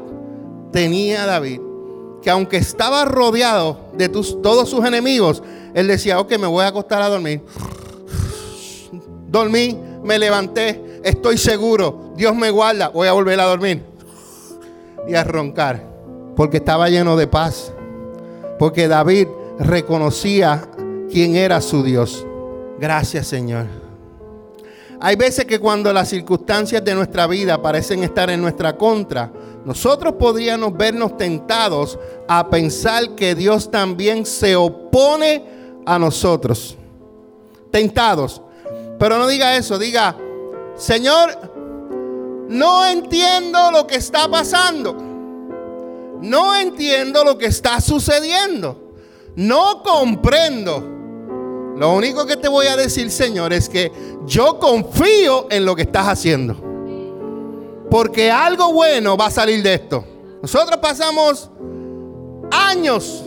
tenía 0.71 1.25
David? 1.25 1.61
Que 2.21 2.29
aunque 2.29 2.57
estaba 2.57 3.05
rodeado 3.05 3.79
de 3.93 4.09
todos 4.09 4.69
sus 4.69 4.85
enemigos, 4.85 5.41
él 5.73 5.87
decía, 5.87 6.19
ok, 6.19 6.37
me 6.37 6.47
voy 6.47 6.63
a 6.63 6.67
acostar 6.67 7.01
a 7.01 7.09
dormir. 7.09 7.41
Dormí, 9.27 9.77
me 10.03 10.17
levanté, 10.17 11.01
estoy 11.03 11.37
seguro, 11.37 12.13
Dios 12.15 12.35
me 12.35 12.49
guarda, 12.49 12.89
voy 12.89 13.07
a 13.07 13.13
volver 13.13 13.39
a 13.39 13.45
dormir 13.45 13.83
y 15.07 15.15
a 15.15 15.23
roncar, 15.23 15.83
porque 16.35 16.57
estaba 16.57 16.89
lleno 16.89 17.15
de 17.15 17.27
paz, 17.27 17.71
porque 18.57 18.87
David 18.87 19.27
reconocía 19.59 20.67
quién 21.11 21.35
era 21.35 21.61
su 21.61 21.83
Dios. 21.83 22.25
Gracias 22.79 23.27
Señor. 23.27 23.86
Hay 24.99 25.15
veces 25.15 25.45
que 25.45 25.59
cuando 25.59 25.93
las 25.93 26.09
circunstancias 26.09 26.83
de 26.83 26.95
nuestra 26.95 27.27
vida 27.27 27.61
parecen 27.61 28.03
estar 28.03 28.29
en 28.29 28.41
nuestra 28.41 28.75
contra, 28.75 29.31
nosotros 29.63 30.13
podríamos 30.17 30.75
vernos 30.75 31.17
tentados 31.17 31.99
a 32.27 32.49
pensar 32.49 33.15
que 33.15 33.35
Dios 33.35 33.69
también 33.69 34.25
se 34.25 34.55
opone 34.55 35.45
a 35.85 35.99
nosotros. 35.99 36.75
Tentados. 37.69 38.41
Pero 38.97 39.19
no 39.19 39.27
diga 39.27 39.55
eso, 39.55 39.77
diga, 39.77 40.17
Señor, 40.75 42.47
no 42.49 42.87
entiendo 42.87 43.71
lo 43.71 43.85
que 43.85 43.95
está 43.95 44.27
pasando. 44.27 44.95
No 46.21 46.55
entiendo 46.55 47.23
lo 47.23 47.37
que 47.37 47.45
está 47.45 47.79
sucediendo. 47.81 48.93
No 49.35 49.83
comprendo. 49.83 50.96
Lo 51.77 51.93
único 51.93 52.25
que 52.25 52.37
te 52.37 52.47
voy 52.47 52.65
a 52.65 52.75
decir, 52.75 53.11
Señor, 53.11 53.53
es 53.53 53.69
que 53.69 53.91
yo 54.25 54.57
confío 54.57 55.45
en 55.51 55.63
lo 55.63 55.75
que 55.75 55.83
estás 55.83 56.07
haciendo. 56.07 56.55
Porque 57.91 58.31
algo 58.31 58.73
bueno 58.73 59.15
va 59.15 59.27
a 59.27 59.31
salir 59.31 59.61
de 59.61 59.75
esto. 59.75 60.03
Nosotros 60.41 60.79
pasamos 60.81 61.51
años 62.51 63.23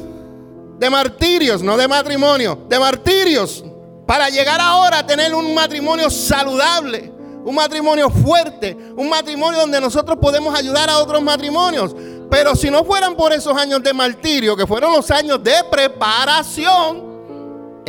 de 0.78 0.90
martirios, 0.90 1.62
no 1.62 1.76
de 1.76 1.86
matrimonio, 1.86 2.58
de 2.68 2.78
martirios, 2.78 3.64
para 4.04 4.28
llegar 4.28 4.60
ahora 4.60 4.98
a 4.98 5.06
tener 5.06 5.32
un 5.32 5.54
matrimonio 5.54 6.10
saludable, 6.10 7.12
un 7.44 7.54
matrimonio 7.54 8.10
fuerte, 8.10 8.76
un 8.96 9.08
matrimonio 9.08 9.60
donde 9.60 9.80
nosotros 9.80 10.18
podemos 10.20 10.52
ayudar 10.58 10.90
a 10.90 10.98
otros 10.98 11.22
matrimonios. 11.22 11.94
Pero 12.28 12.56
si 12.56 12.68
no 12.68 12.84
fueran 12.84 13.14
por 13.16 13.32
esos 13.32 13.56
años 13.56 13.80
de 13.82 13.92
martirio, 13.92 14.56
que 14.56 14.66
fueron 14.66 14.92
los 14.92 15.08
años 15.12 15.42
de 15.42 15.54
preparación, 15.70 17.09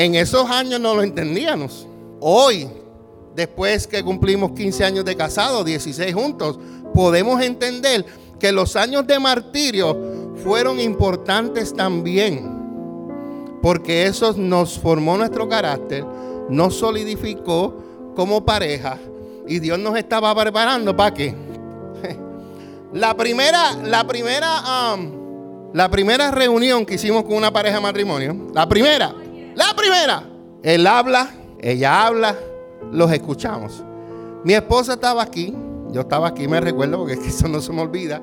en 0.04 0.16
esos 0.16 0.50
años 0.50 0.80
no 0.80 0.96
lo 0.96 1.04
entendíamos. 1.04 1.88
Hoy, 2.20 2.68
después 3.36 3.86
que 3.86 4.04
cumplimos 4.04 4.52
15 4.54 4.84
años 4.84 5.06
de 5.06 5.16
casado, 5.16 5.64
16 5.64 6.14
juntos, 6.14 6.60
podemos 6.94 7.40
entender 7.42 8.06
que 8.40 8.52
los 8.52 8.76
años 8.76 9.06
de 9.06 9.20
martirio 9.20 10.34
fueron 10.44 10.80
importantes 10.80 11.74
también. 11.74 12.60
Porque 13.62 14.08
eso 14.08 14.34
nos 14.34 14.80
formó 14.80 15.18
nuestro 15.18 15.48
carácter, 15.48 16.04
nos 16.50 16.76
solidificó 16.76 18.12
como 18.16 18.44
pareja 18.44 18.98
y 19.48 19.60
Dios 19.60 19.78
nos 19.78 19.96
estaba 19.98 20.34
preparando 20.34 20.98
para 20.98 21.14
qué. 21.14 21.36
La 22.94 23.16
primera, 23.16 23.74
la 23.86 24.06
primera, 24.06 24.98
la 25.74 25.90
primera 25.90 26.30
reunión 26.32 26.86
que 26.86 26.96
hicimos 26.96 27.24
con 27.24 27.36
una 27.36 27.54
pareja 27.54 27.76
de 27.76 27.82
matrimonio, 27.82 28.36
la 28.54 28.68
primera, 28.68 29.16
la 29.56 29.76
primera, 29.76 30.24
él 30.64 30.88
habla, 30.88 31.30
ella 31.60 32.06
habla, 32.06 32.36
los 32.92 33.12
escuchamos. 33.12 33.84
Mi 34.44 34.54
esposa 34.54 34.94
estaba 34.94 35.22
aquí, 35.22 35.56
yo 35.92 36.02
estaba 36.02 36.28
aquí, 36.28 36.48
me 36.48 36.60
recuerdo 36.60 36.98
porque 36.98 37.14
eso 37.14 37.48
no 37.48 37.62
se 37.62 37.72
me 37.72 37.82
olvida. 37.82 38.22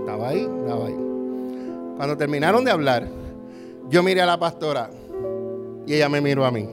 Estaba 0.00 0.28
ahí, 0.28 0.48
estaba 0.60 0.86
ahí. 0.86 0.96
Cuando 1.96 2.16
terminaron 2.16 2.64
de 2.64 2.70
hablar, 2.70 3.08
yo 3.88 4.02
miré 4.02 4.22
a 4.22 4.26
la 4.26 4.38
pastora 4.38 4.90
y 5.86 5.94
ella 5.94 6.08
me 6.08 6.20
miró 6.20 6.44
a 6.44 6.50
mí. 6.50 6.68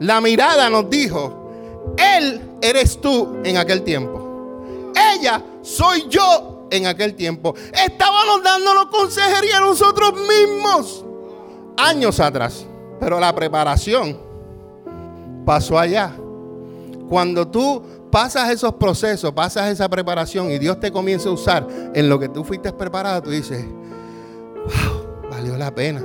La 0.00 0.20
mirada 0.20 0.68
nos 0.68 0.90
dijo, 0.90 1.50
Él 1.96 2.40
eres 2.60 3.00
tú 3.00 3.36
en 3.44 3.56
aquel 3.56 3.82
tiempo. 3.82 4.92
Ella 5.14 5.42
soy 5.62 6.06
yo 6.08 6.66
en 6.70 6.86
aquel 6.86 7.14
tiempo. 7.14 7.54
Estábamos 7.72 8.42
dándonos 8.42 8.86
consejería 8.86 9.58
a 9.58 9.60
nosotros 9.60 10.12
mismos 10.14 11.04
años 11.76 12.20
atrás. 12.20 12.66
Pero 13.04 13.20
la 13.20 13.34
preparación 13.34 14.16
pasó 15.44 15.78
allá. 15.78 16.10
Cuando 17.06 17.46
tú 17.46 17.82
pasas 18.10 18.50
esos 18.50 18.72
procesos, 18.76 19.30
pasas 19.32 19.70
esa 19.70 19.90
preparación 19.90 20.50
y 20.50 20.58
Dios 20.58 20.80
te 20.80 20.90
comienza 20.90 21.28
a 21.28 21.32
usar 21.32 21.68
en 21.94 22.08
lo 22.08 22.18
que 22.18 22.30
tú 22.30 22.44
fuiste 22.44 22.72
preparado, 22.72 23.20
tú 23.20 23.28
dices, 23.28 23.62
wow, 23.62 25.30
valió 25.30 25.58
la 25.58 25.74
pena. 25.74 26.02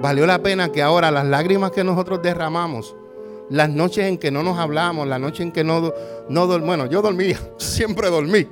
Valió 0.00 0.26
la 0.26 0.42
pena 0.42 0.72
que 0.72 0.82
ahora 0.82 1.12
las 1.12 1.26
lágrimas 1.26 1.70
que 1.70 1.84
nosotros 1.84 2.20
derramamos, 2.20 2.96
las 3.48 3.70
noches 3.70 4.06
en 4.06 4.18
que 4.18 4.32
no 4.32 4.42
nos 4.42 4.58
hablamos, 4.58 5.06
las 5.06 5.20
noches 5.20 5.42
en 5.42 5.52
que 5.52 5.62
no, 5.62 5.92
no 6.28 6.48
bueno, 6.58 6.86
yo 6.86 7.00
dormía, 7.00 7.38
siempre 7.58 8.10
dormí 8.10 8.48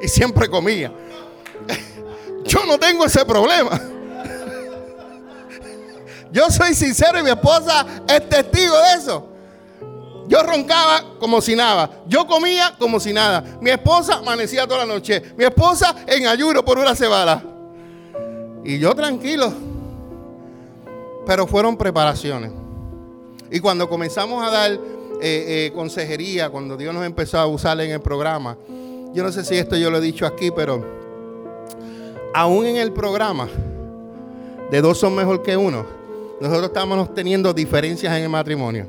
y 0.00 0.08
siempre 0.08 0.48
comía. 0.48 0.90
Yo 2.44 2.66
no 2.66 2.76
tengo 2.76 3.04
ese 3.04 3.24
problema. 3.24 3.91
Yo 6.32 6.50
soy 6.50 6.74
sincero 6.74 7.20
y 7.20 7.22
mi 7.22 7.30
esposa 7.30 7.86
es 8.08 8.28
testigo 8.28 8.74
de 8.78 8.94
eso. 8.94 9.28
Yo 10.28 10.42
roncaba 10.42 11.04
como 11.18 11.40
si 11.40 11.54
nada. 11.54 11.90
Yo 12.06 12.26
comía 12.26 12.74
como 12.78 12.98
si 12.98 13.12
nada. 13.12 13.44
Mi 13.60 13.70
esposa 13.70 14.14
amanecía 14.14 14.66
toda 14.66 14.86
la 14.86 14.94
noche. 14.94 15.22
Mi 15.36 15.44
esposa 15.44 15.94
en 16.06 16.26
ayuno 16.26 16.64
por 16.64 16.78
una 16.78 16.94
cebada. 16.94 17.42
Y 18.64 18.78
yo 18.78 18.94
tranquilo. 18.94 19.52
Pero 21.26 21.46
fueron 21.46 21.76
preparaciones. 21.76 22.50
Y 23.50 23.60
cuando 23.60 23.88
comenzamos 23.88 24.42
a 24.42 24.50
dar 24.50 24.72
eh, 24.72 24.78
eh, 25.20 25.72
consejería, 25.74 26.48
cuando 26.48 26.76
Dios 26.76 26.94
nos 26.94 27.04
empezó 27.04 27.38
a 27.38 27.46
usar 27.46 27.78
en 27.82 27.90
el 27.90 28.00
programa, 28.00 28.56
yo 29.12 29.22
no 29.22 29.30
sé 29.30 29.44
si 29.44 29.56
esto 29.56 29.76
yo 29.76 29.90
lo 29.90 29.98
he 29.98 30.00
dicho 30.00 30.24
aquí, 30.24 30.50
pero 30.50 30.82
aún 32.32 32.64
en 32.64 32.76
el 32.76 32.92
programa 32.92 33.48
de 34.70 34.80
dos 34.80 34.98
son 34.98 35.14
mejor 35.14 35.42
que 35.42 35.54
uno, 35.54 35.84
nosotros 36.42 36.70
estamos 36.70 37.14
teniendo 37.14 37.52
diferencias 37.52 38.12
en 38.16 38.24
el 38.24 38.28
matrimonio. 38.28 38.84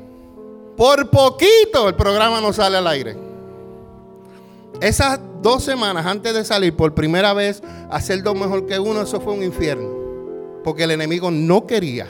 Por 0.76 1.08
poquito 1.08 1.88
el 1.88 1.94
programa 1.94 2.40
no 2.40 2.52
sale 2.52 2.76
al 2.78 2.86
aire. 2.88 3.16
Esas 4.80 5.20
dos 5.40 5.62
semanas 5.62 6.04
antes 6.04 6.34
de 6.34 6.44
salir 6.44 6.74
por 6.74 6.94
primera 6.94 7.32
vez 7.32 7.62
hacer 7.92 8.24
dos 8.24 8.34
mejor 8.34 8.66
que 8.66 8.80
uno, 8.80 9.02
eso 9.02 9.20
fue 9.20 9.34
un 9.34 9.44
infierno. 9.44 9.88
Porque 10.64 10.82
el 10.82 10.90
enemigo 10.90 11.30
no 11.30 11.64
quería 11.64 12.08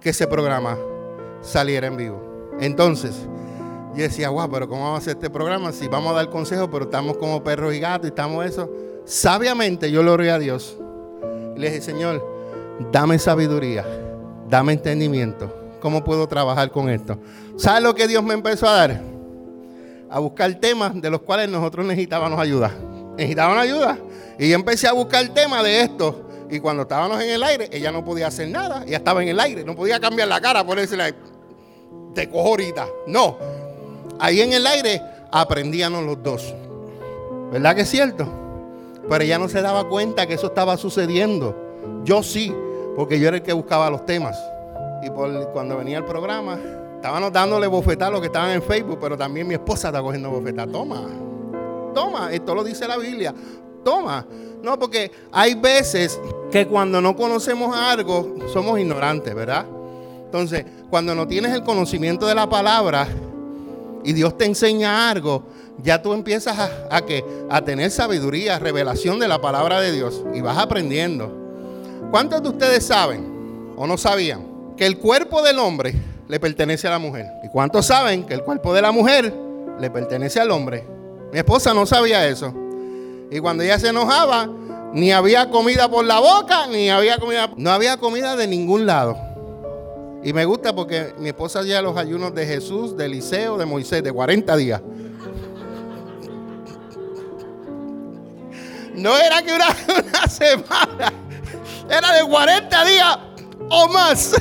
que 0.00 0.10
ese 0.10 0.28
programa 0.28 0.78
saliera 1.42 1.88
en 1.88 1.96
vivo. 1.96 2.22
Entonces, 2.60 3.26
yo 3.96 4.02
decía, 4.04 4.28
guau, 4.28 4.48
pero 4.48 4.68
¿cómo 4.68 4.84
vamos 4.84 4.98
a 4.98 5.02
hacer 5.02 5.16
este 5.16 5.30
programa? 5.30 5.72
Si 5.72 5.88
vamos 5.88 6.12
a 6.12 6.14
dar 6.14 6.30
consejos, 6.30 6.68
pero 6.70 6.84
estamos 6.84 7.16
como 7.16 7.42
perros 7.42 7.74
y 7.74 7.80
gatos 7.80 8.06
y 8.06 8.10
estamos 8.10 8.46
eso. 8.46 8.70
Sabiamente 9.04 9.90
yo 9.90 10.04
le 10.04 10.10
oré 10.10 10.30
a 10.30 10.38
Dios. 10.38 10.76
Y 11.56 11.58
le 11.58 11.70
dije, 11.70 11.80
Señor, 11.80 12.24
dame 12.92 13.18
sabiduría, 13.18 13.84
dame 14.54 14.72
entendimiento. 14.72 15.52
¿Cómo 15.80 16.04
puedo 16.04 16.28
trabajar 16.28 16.70
con 16.70 16.88
esto? 16.88 17.18
¿Sabe 17.56 17.80
lo 17.80 17.92
que 17.92 18.06
Dios 18.06 18.22
me 18.22 18.34
empezó 18.34 18.68
a 18.68 18.76
dar? 18.76 19.00
A 20.08 20.20
buscar 20.20 20.54
temas 20.60 21.00
de 21.02 21.10
los 21.10 21.22
cuales 21.22 21.48
nosotros 21.48 21.84
necesitábamos 21.84 22.38
ayuda. 22.38 22.72
Necesitaban 23.16 23.58
ayuda. 23.58 23.98
Y 24.38 24.48
yo 24.48 24.54
empecé 24.54 24.86
a 24.86 24.92
buscar 24.92 25.24
el 25.24 25.32
tema 25.32 25.60
de 25.64 25.80
esto. 25.80 26.28
Y 26.48 26.60
cuando 26.60 26.82
estábamos 26.82 27.20
en 27.20 27.30
el 27.30 27.42
aire, 27.42 27.68
ella 27.72 27.90
no 27.90 28.04
podía 28.04 28.28
hacer 28.28 28.48
nada. 28.48 28.84
Ella 28.86 28.98
estaba 28.98 29.24
en 29.24 29.28
el 29.30 29.40
aire. 29.40 29.64
No 29.64 29.74
podía 29.74 29.98
cambiar 29.98 30.28
la 30.28 30.40
cara, 30.40 30.64
ponerse 30.64 30.96
la... 30.96 31.12
Te 32.14 32.30
cojo 32.30 32.50
ahorita. 32.50 32.86
No. 33.08 33.36
Ahí 34.20 34.40
en 34.40 34.52
el 34.52 34.64
aire 34.68 35.02
aprendíamos 35.32 36.04
los 36.04 36.22
dos. 36.22 36.54
¿Verdad 37.50 37.74
que 37.74 37.80
es 37.80 37.90
cierto? 37.90 38.28
Pero 39.08 39.24
ella 39.24 39.40
no 39.40 39.48
se 39.48 39.60
daba 39.62 39.88
cuenta 39.88 40.28
que 40.28 40.34
eso 40.34 40.46
estaba 40.46 40.76
sucediendo. 40.76 41.56
Yo 42.04 42.22
sí, 42.22 42.54
porque 42.96 43.18
yo 43.18 43.28
era 43.28 43.38
el 43.38 43.42
que 43.42 43.52
buscaba 43.52 43.90
los 43.90 44.04
temas. 44.06 44.36
Y 45.02 45.10
cuando 45.10 45.76
venía 45.76 45.98
el 45.98 46.04
programa, 46.04 46.58
Estábamos 47.04 47.34
dándole 47.34 47.66
bofetada 47.66 48.08
a 48.08 48.12
los 48.12 48.20
que 48.22 48.28
estaban 48.28 48.52
en 48.52 48.62
Facebook, 48.62 48.96
pero 48.98 49.14
también 49.14 49.46
mi 49.46 49.52
esposa 49.52 49.88
está 49.88 50.00
cogiendo 50.00 50.30
bofetada. 50.30 50.72
Toma, 50.72 51.06
toma, 51.94 52.32
esto 52.32 52.54
lo 52.54 52.64
dice 52.64 52.88
la 52.88 52.96
Biblia. 52.96 53.34
Toma. 53.84 54.26
No, 54.62 54.78
porque 54.78 55.12
hay 55.30 55.54
veces 55.54 56.18
que 56.50 56.66
cuando 56.66 57.02
no 57.02 57.14
conocemos 57.14 57.76
algo, 57.76 58.36
somos 58.50 58.80
ignorantes, 58.80 59.34
¿verdad? 59.34 59.66
Entonces, 60.24 60.64
cuando 60.88 61.14
no 61.14 61.28
tienes 61.28 61.52
el 61.52 61.62
conocimiento 61.62 62.26
de 62.26 62.36
la 62.36 62.48
palabra 62.48 63.06
y 64.02 64.14
Dios 64.14 64.38
te 64.38 64.46
enseña 64.46 65.10
algo, 65.10 65.42
ya 65.82 66.00
tú 66.00 66.14
empiezas 66.14 66.58
a, 66.58 66.70
a, 66.90 67.04
a 67.50 67.64
tener 67.66 67.90
sabiduría, 67.90 68.58
revelación 68.58 69.18
de 69.18 69.28
la 69.28 69.42
palabra 69.42 69.78
de 69.82 69.92
Dios 69.92 70.24
y 70.32 70.40
vas 70.40 70.56
aprendiendo. 70.56 71.43
¿Cuántos 72.14 72.44
de 72.44 72.48
ustedes 72.48 72.86
saben 72.86 73.74
o 73.76 73.88
no 73.88 73.98
sabían 73.98 74.46
que 74.76 74.86
el 74.86 74.98
cuerpo 74.98 75.42
del 75.42 75.58
hombre 75.58 75.96
le 76.28 76.38
pertenece 76.38 76.86
a 76.86 76.92
la 76.92 77.00
mujer. 77.00 77.26
¿Y 77.42 77.48
cuántos 77.48 77.86
saben 77.86 78.22
que 78.22 78.34
el 78.34 78.44
cuerpo 78.44 78.72
de 78.72 78.82
la 78.82 78.92
mujer 78.92 79.34
le 79.80 79.90
pertenece 79.90 80.38
al 80.38 80.52
hombre? 80.52 80.86
Mi 81.32 81.40
esposa 81.40 81.74
no 81.74 81.86
sabía 81.86 82.24
eso. 82.28 82.54
Y 83.32 83.40
cuando 83.40 83.64
ella 83.64 83.80
se 83.80 83.88
enojaba, 83.88 84.48
ni 84.92 85.10
había 85.10 85.50
comida 85.50 85.90
por 85.90 86.04
la 86.04 86.20
boca, 86.20 86.68
ni 86.68 86.88
había 86.88 87.18
comida. 87.18 87.50
No 87.56 87.70
había 87.70 87.96
comida 87.96 88.36
de 88.36 88.46
ningún 88.46 88.86
lado. 88.86 89.18
Y 90.22 90.32
me 90.32 90.44
gusta 90.44 90.72
porque 90.72 91.14
mi 91.18 91.30
esposa 91.30 91.62
hacía 91.62 91.82
los 91.82 91.96
ayunos 91.96 92.32
de 92.32 92.46
Jesús, 92.46 92.96
de 92.96 93.06
Eliseo, 93.06 93.58
de 93.58 93.66
Moisés, 93.66 94.04
de 94.04 94.12
40 94.12 94.56
días. 94.56 94.80
No 98.94 99.18
era 99.18 99.42
que 99.42 99.52
una, 99.52 99.66
una 100.08 100.28
semana, 100.28 101.12
era 101.88 102.12
de 102.12 102.24
40 102.28 102.84
días 102.84 103.18
o 103.70 103.88
más. 103.88 104.32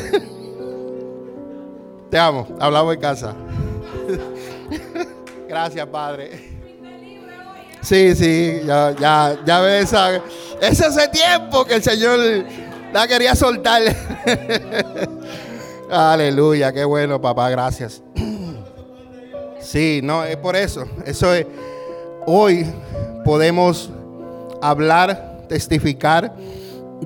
Te 2.10 2.20
amo. 2.20 2.48
Hablamos 2.60 2.94
en 2.94 3.02
casa. 3.02 3.34
Gracias, 5.48 5.88
Padre. 5.88 6.54
Sí, 7.82 8.16
sí, 8.16 8.62
ya, 8.66 8.96
ya, 8.98 9.38
ya 9.46 9.60
ves 9.60 9.86
esa, 9.86 10.16
es 10.62 10.80
ese 10.80 11.08
tiempo 11.10 11.66
que 11.66 11.76
el 11.76 11.84
Señor 11.84 12.20
la 12.94 13.08
quería 13.08 13.36
soltar. 13.36 13.82
Aleluya, 15.92 16.72
qué 16.72 16.86
bueno, 16.86 17.20
papá, 17.20 17.50
gracias. 17.50 18.02
Sí, 19.60 20.02
no, 20.04 20.24
es 20.24 20.38
por 20.38 20.56
eso. 20.56 20.86
Eso 21.06 21.34
es. 21.34 21.46
Hoy 22.26 22.66
podemos 23.26 23.90
hablar, 24.62 25.46
testificar 25.50 26.34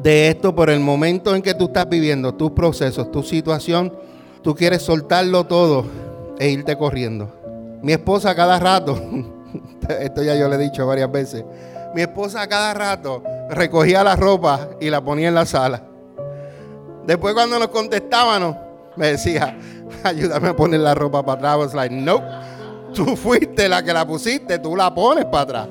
de 0.02 0.30
esto 0.30 0.56
por 0.56 0.70
el 0.70 0.80
momento 0.80 1.36
en 1.36 1.42
que 1.42 1.54
tú 1.54 1.66
estás 1.66 1.88
viviendo, 1.90 2.34
tus 2.34 2.52
procesos, 2.52 3.12
tu 3.12 3.24
situación 3.24 3.92
tú 4.42 4.56
quieres 4.56 4.82
soltarlo 4.82 5.46
todo 5.46 5.86
e 6.40 6.50
irte 6.50 6.78
corriendo. 6.78 7.30
Mi 7.82 7.94
esposa 7.94 8.36
cada 8.36 8.58
rato, 8.60 8.98
esto 10.00 10.24
ya 10.24 10.36
yo 10.36 10.48
le 10.48 10.56
he 10.56 10.60
dicho 10.60 10.86
varias 10.88 11.12
veces, 11.12 11.44
mi 11.94 12.02
esposa 12.02 12.48
cada 12.48 12.74
rato 12.74 13.24
recogía 13.50 14.04
la 14.04 14.16
ropa 14.16 14.70
y 14.80 14.90
la 14.90 15.04
ponía 15.04 15.28
en 15.28 15.36
la 15.36 15.46
sala. 15.46 15.84
Después 17.06 17.34
cuando 17.34 17.60
nos 17.60 17.70
contestábamos, 17.70 18.56
me 18.96 19.08
decía, 19.08 19.58
ayúdame 20.04 20.50
a 20.50 20.56
poner 20.56 20.80
la 20.80 20.96
ropa 20.96 21.26
para 21.26 21.40
atrás. 21.40 21.56
I 21.56 21.60
was 21.60 21.74
like, 21.74 21.94
no, 21.94 22.22
tú 22.94 23.16
fuiste 23.16 23.70
la 23.70 23.84
que 23.84 23.94
la 23.94 24.06
pusiste, 24.06 24.60
tú 24.60 24.76
la 24.76 24.94
pones 24.94 25.26
para 25.26 25.42
atrás. 25.42 25.68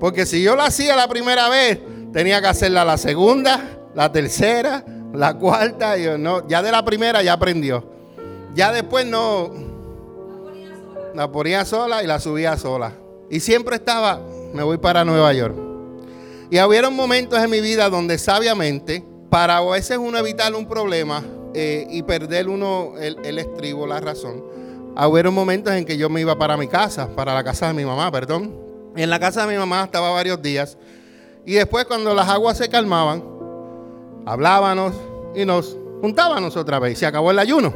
Porque 0.00 0.26
si 0.26 0.42
yo 0.42 0.54
la 0.56 0.66
hacía 0.66 0.96
la 0.96 1.08
primera 1.08 1.48
vez, 1.48 1.78
tenía 2.14 2.40
que 2.40 2.46
hacerla 2.46 2.84
la 2.84 2.96
segunda, 2.96 3.60
la 3.92 4.10
tercera, 4.12 4.84
la 5.12 5.34
cuarta, 5.34 5.98
yo 5.98 6.16
no, 6.16 6.46
ya 6.46 6.62
de 6.62 6.70
la 6.70 6.84
primera 6.84 7.22
ya 7.22 7.34
aprendió. 7.34 7.84
Ya 8.54 8.70
después 8.70 9.04
no. 9.04 9.50
La 11.12 11.30
ponía 11.30 11.64
sola 11.64 12.04
y 12.04 12.06
la 12.06 12.20
subía 12.20 12.56
sola. 12.56 12.92
Y 13.28 13.40
siempre 13.40 13.76
estaba, 13.76 14.20
me 14.52 14.62
voy 14.62 14.78
para 14.78 15.04
Nueva 15.04 15.32
York. 15.32 15.56
Y 16.50 16.60
hubieron 16.60 16.94
momentos 16.94 17.42
en 17.42 17.50
mi 17.50 17.60
vida 17.60 17.90
donde 17.90 18.16
sabiamente, 18.16 19.04
para 19.28 19.56
a 19.56 19.64
veces 19.64 19.98
uno 19.98 20.16
evitar 20.16 20.54
un 20.54 20.68
problema 20.68 21.24
eh, 21.52 21.84
y 21.90 22.04
perder 22.04 22.48
uno 22.48 22.92
el, 22.96 23.38
estribo, 23.38 23.88
la 23.88 23.98
razón, 23.98 24.44
hubieron 24.96 25.34
momentos 25.34 25.72
en 25.72 25.84
que 25.84 25.96
yo 25.96 26.08
me 26.08 26.20
iba 26.20 26.38
para 26.38 26.56
mi 26.56 26.68
casa, 26.68 27.08
para 27.08 27.34
la 27.34 27.42
casa 27.42 27.66
de 27.66 27.74
mi 27.74 27.84
mamá, 27.84 28.12
perdón. 28.12 28.54
En 28.94 29.10
la 29.10 29.18
casa 29.18 29.44
de 29.44 29.52
mi 29.52 29.58
mamá 29.58 29.82
estaba 29.82 30.10
varios 30.10 30.40
días. 30.40 30.78
Y 31.46 31.54
después 31.54 31.84
cuando 31.84 32.14
las 32.14 32.28
aguas 32.28 32.58
se 32.58 32.68
calmaban, 32.68 33.22
hablábamos 34.26 34.94
y 35.34 35.44
nos 35.44 35.76
juntábamos 36.00 36.56
otra 36.56 36.78
vez. 36.78 36.98
Se 36.98 37.06
acabó 37.06 37.30
el 37.30 37.38
ayuno. 37.38 37.72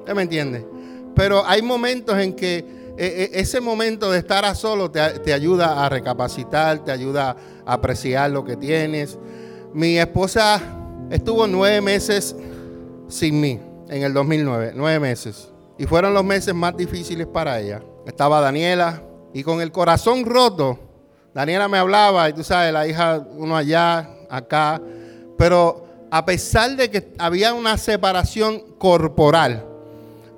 ¿Usted 0.00 0.14
me 0.14 0.22
entiende? 0.22 0.66
Pero 1.14 1.46
hay 1.46 1.62
momentos 1.62 2.18
en 2.18 2.34
que 2.34 2.58
eh, 2.58 2.64
eh, 2.96 3.30
ese 3.34 3.60
momento 3.60 4.10
de 4.10 4.18
estar 4.18 4.44
a 4.44 4.54
solo 4.54 4.90
te, 4.90 5.32
ayuda 5.32 5.84
a 5.84 5.88
recapacitar, 5.88 6.84
te 6.84 6.92
ayuda 6.92 7.36
a 7.66 7.72
apreciar 7.72 8.30
lo 8.30 8.44
que 8.44 8.56
tienes. 8.56 9.18
Mi 9.72 9.98
esposa 9.98 10.60
estuvo 11.10 11.46
nueve 11.46 11.80
meses 11.80 12.36
sin 13.08 13.40
mí 13.40 13.60
en 13.88 14.02
el 14.02 14.12
2009, 14.12 14.72
nueve 14.74 15.00
meses. 15.00 15.48
Y 15.76 15.86
fueron 15.86 16.14
los 16.14 16.24
meses 16.24 16.54
más 16.54 16.76
difíciles 16.76 17.26
para 17.26 17.60
ella. 17.60 17.82
estaba 18.06 18.40
Daniela, 18.40 19.02
y 19.32 19.42
con 19.42 19.60
el 19.60 19.72
corazón 19.72 20.24
roto, 20.24 20.78
Daniela 21.34 21.68
me 21.68 21.78
hablaba, 21.78 22.28
y 22.28 22.32
tú 22.32 22.44
sabes, 22.44 22.72
la 22.72 22.86
hija, 22.86 23.26
uno 23.36 23.56
allá, 23.56 24.08
acá, 24.30 24.80
pero 25.36 25.84
a 26.10 26.24
pesar 26.24 26.76
de 26.76 26.88
que 26.90 27.12
había 27.18 27.52
una 27.52 27.76
separación 27.76 28.62
corporal, 28.78 29.66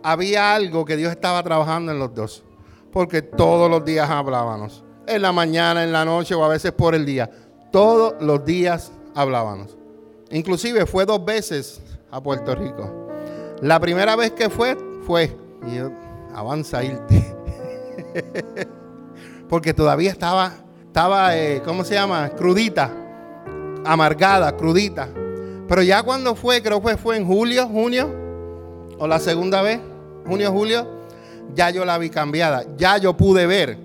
había 0.03 0.55
algo 0.55 0.85
que 0.85 0.97
Dios 0.97 1.11
estaba 1.11 1.43
trabajando 1.43 1.93
en 1.93 1.99
los 1.99 2.15
dos, 2.15 2.45
porque 2.93 3.21
todos 3.21 3.71
los 3.71 3.85
días 3.85 4.09
hablábamos, 4.09 4.85
en 5.07 5.21
la 5.21 5.33
mañana, 5.33 5.85
en 5.85 5.93
la 5.93 6.05
noche 6.05 6.35
o 6.35 6.43
a 6.43 6.49
veces 6.49 6.73
por 6.73 6.95
el 6.95 7.05
día, 7.05 7.31
todos 7.71 8.15
los 8.21 8.45
días 8.45 8.91
hablábamos. 9.15 9.77
Inclusive 10.31 10.87
fue 10.87 11.05
dos 11.05 11.25
veces 11.25 11.81
a 12.11 12.23
Puerto 12.23 12.55
Rico. 12.55 13.09
La 13.61 13.79
primera 13.81 14.17
vez 14.17 14.33
que 14.33 14.49
fue, 14.49 14.77
fue, 15.07 15.37
y 15.67 15.77
yo, 15.77 15.91
avanza 16.35 16.83
irte. 16.83 17.35
Porque 19.49 19.73
todavía 19.75 20.11
estaba, 20.11 20.53
estaba, 20.97 21.37
eh, 21.37 21.61
¿cómo 21.63 21.85
se 21.85 21.93
llama? 21.93 22.31
Crudita, 22.31 22.91
amargada, 23.85 24.57
crudita. 24.57 25.11
Pero 25.69 25.83
ya 25.83 26.03
cuando 26.03 26.35
fue, 26.35 26.63
creo 26.63 26.81
que 26.81 26.97
fue 26.97 27.19
en 27.19 27.27
julio, 27.27 27.69
junio, 27.69 28.11
o 28.97 29.07
la 29.07 29.19
segunda 29.19 29.61
vez, 29.61 29.79
junio, 30.25 30.51
julio, 30.51 30.89
ya 31.55 31.69
yo 31.69 31.85
la 31.85 31.99
vi 31.99 32.09
cambiada. 32.09 32.65
Ya 32.79 32.97
yo 32.97 33.15
pude 33.15 33.47
ver 33.47 33.77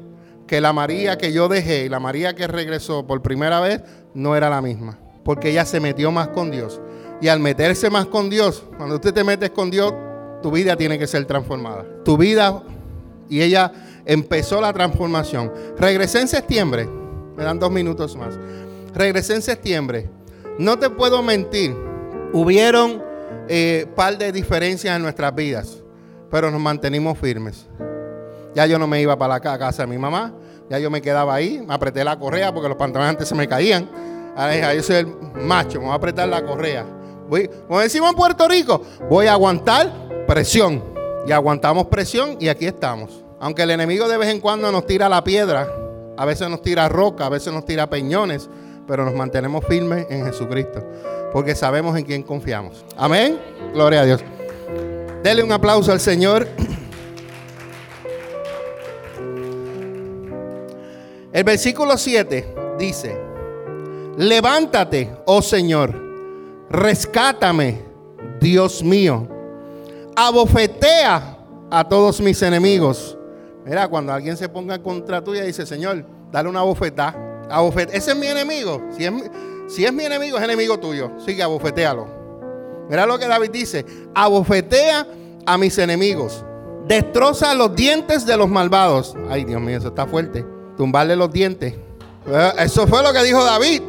que 0.47 0.62
la 0.62 0.71
María 0.71 1.17
que 1.17 1.34
yo 1.34 1.50
dejé 1.50 1.84
y 1.84 1.89
la 1.89 2.00
María 2.00 2.34
que 2.34 2.47
regresó 2.47 3.06
por 3.06 3.21
primera 3.21 3.60
vez 3.60 3.82
no 4.13 4.38
era 4.38 4.50
la 4.50 4.62
misma. 4.62 4.97
Porque 5.26 5.50
ella 5.50 5.65
se 5.65 5.82
metió 5.82 6.12
más 6.12 6.30
con 6.30 6.50
Dios. 6.50 6.80
Y 7.19 7.28
al 7.28 7.41
meterse 7.41 7.89
más 7.89 8.06
con 8.06 8.30
Dios, 8.30 8.63
cuando 8.78 8.95
usted 8.95 9.13
te 9.13 9.26
metes 9.26 9.50
con 9.50 9.69
Dios, 9.69 9.93
tu 10.41 10.50
vida 10.50 10.78
tiene 10.78 10.97
que 10.97 11.08
ser 11.08 11.26
transformada. 11.26 11.84
Tu 12.06 12.15
vida, 12.15 12.63
y 13.28 13.41
ella 13.41 13.69
empezó 14.06 14.62
la 14.62 14.71
transformación. 14.71 15.52
Regresé 15.78 16.21
en 16.21 16.30
septiembre, 16.30 17.01
me 17.36 17.44
dan 17.44 17.60
dos 17.60 17.72
minutos 17.72 18.15
más. 18.15 18.38
Regresé 18.94 19.36
en 19.36 19.41
septiembre. 19.41 20.10
No 20.58 20.78
te 20.78 20.89
puedo 20.89 21.24
mentir, 21.24 21.76
hubieron 22.34 23.02
eh, 23.48 23.88
par 23.96 24.17
de 24.17 24.32
diferencias 24.32 24.96
en 24.96 25.02
nuestras 25.02 25.34
vidas, 25.34 25.82
pero 26.30 26.52
nos 26.52 26.62
mantenimos 26.62 27.17
firmes. 27.17 27.67
Ya 28.54 28.65
yo 28.65 28.78
no 28.78 28.88
me 28.88 29.02
iba 29.02 29.17
para 29.17 29.36
la 29.36 29.39
casa 29.39 29.84
de 29.84 29.88
mi 29.88 29.98
mamá, 29.98 30.34
ya 30.70 30.78
yo 30.78 30.89
me 30.89 31.02
quedaba 31.02 31.34
ahí, 31.34 31.63
me 31.65 31.74
apreté 31.74 32.04
la 32.04 32.20
correa 32.20 32.54
porque 32.54 32.70
los 32.70 32.78
pantalones 32.78 33.12
antes 33.12 33.28
se 33.28 33.36
me 33.36 33.48
caían. 33.48 33.89
Ahora 34.36 34.74
yo 34.74 34.84
soy 34.84 34.98
el 34.98 35.08
macho, 35.41 35.80
me 35.80 35.86
voy 35.86 35.94
a 35.94 35.96
apretar 35.96 36.28
la 36.28 36.44
correa. 36.46 36.86
Voy, 37.28 37.50
como 37.67 37.80
decimos 37.80 38.10
en 38.10 38.15
Puerto 38.15 38.48
Rico, 38.48 38.82
voy 39.10 39.28
a 39.28 39.34
aguantar 39.34 39.91
presión. 40.28 40.84
Y 41.26 41.32
aguantamos 41.32 41.86
presión 41.86 42.38
y 42.39 42.48
aquí 42.48 42.65
estamos. 42.65 43.24
Aunque 43.39 43.63
el 43.63 43.72
enemigo 43.72 44.08
de 44.08 44.17
vez 44.17 44.30
en 44.30 44.39
cuando 44.39 44.72
nos 44.72 44.86
tira 44.86 45.08
la 45.08 45.24
piedra, 45.24 45.67
a 46.22 46.26
veces 46.26 46.48
nos 46.52 46.62
tira 46.62 46.88
roca, 46.88 47.26
a 47.26 47.30
veces 47.30 47.52
nos 47.52 47.66
tira 47.66 47.90
peñones, 47.90 48.48
pero 48.88 49.04
nos 49.04 49.16
mantenemos 49.16 49.66
firmes 49.66 50.06
en 50.08 50.24
Jesucristo, 50.24 50.86
porque 51.34 51.56
sabemos 51.56 51.98
en 51.98 52.06
quién 52.06 52.22
confiamos. 52.22 52.86
Amén. 52.96 53.40
Gloria 53.74 54.02
a 54.02 54.06
Dios. 54.06 54.22
Dele 55.24 55.42
un 55.42 55.52
aplauso 55.52 55.92
al 55.92 56.00
Señor. 56.00 56.48
El 61.34 61.44
versículo 61.44 61.98
7 61.98 62.54
dice, 62.78 63.18
levántate, 64.16 65.12
oh 65.26 65.42
Señor, 65.42 66.00
rescátame, 66.70 67.82
Dios 68.40 68.84
mío, 68.84 69.28
abofetea 70.16 71.40
a 71.72 71.90
todos 71.90 72.22
mis 72.22 72.40
enemigos. 72.44 73.18
Mira, 73.65 73.88
cuando 73.88 74.13
alguien 74.13 74.38
se 74.38 74.50
ponga 74.50 74.82
contra 74.82 75.24
tuya, 75.24 75.43
dice, 75.43 75.65
Señor, 75.65 76.06
dale 76.32 76.50
una 76.50 76.62
bofetada. 76.62 77.15
Ese 77.91 78.12
es 78.12 78.17
mi 78.17 78.28
enemigo. 78.28 78.82
Si 78.97 79.06
es, 79.06 79.13
si 79.67 79.86
es 79.86 79.93
mi 79.93 80.06
enemigo, 80.06 80.38
es 80.38 80.43
enemigo 80.43 80.80
tuyo. 80.80 81.12
Sigue, 81.26 81.43
abofetealo. 81.43 82.08
Mira 82.89 83.06
lo 83.06 83.19
que 83.19 83.28
David 83.28 83.52
dice. 83.52 83.86
Abofetea 84.15 85.06
a 85.45 85.58
mis 85.58 85.78
enemigos. 85.78 86.43
Destroza 86.88 87.54
los 87.54 87.76
dientes 87.76 88.26
de 88.26 88.38
los 88.38 88.50
malvados. 88.50 89.15
Ay, 89.30 89.43
Dios 89.43 89.62
mío, 89.62 89.78
eso 89.78 89.89
está 89.89 90.08
fuerte 90.08 90.45
tumbarle 90.82 91.15
los 91.15 91.32
dientes. 91.32 91.76
Eh, 92.28 92.52
eso 92.58 92.88
fue 92.88 93.04
lo 93.04 93.13
que 93.13 93.24
dijo 93.24 93.43
David. 93.43 93.84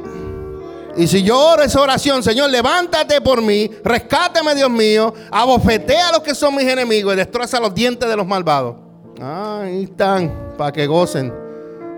Y 0.94 1.06
si 1.06 1.22
yo 1.22 1.38
oro 1.38 1.62
esa 1.62 1.80
oración, 1.80 2.22
Señor, 2.22 2.50
levántate 2.50 3.22
por 3.22 3.40
mí, 3.40 3.70
rescáteme, 3.82 4.54
Dios 4.54 4.68
mío, 4.68 5.14
abofetea 5.30 6.10
a 6.10 6.12
los 6.12 6.20
que 6.20 6.34
son 6.34 6.54
mis 6.54 6.66
enemigos 6.66 7.14
y 7.14 7.16
destroza 7.16 7.58
los 7.60 7.74
dientes 7.74 8.06
de 8.06 8.14
los 8.14 8.26
malvados. 8.26 8.76
Ahí 9.22 9.84
están, 9.84 10.54
para 10.58 10.72
que 10.72 10.86
gocen. 10.86 11.32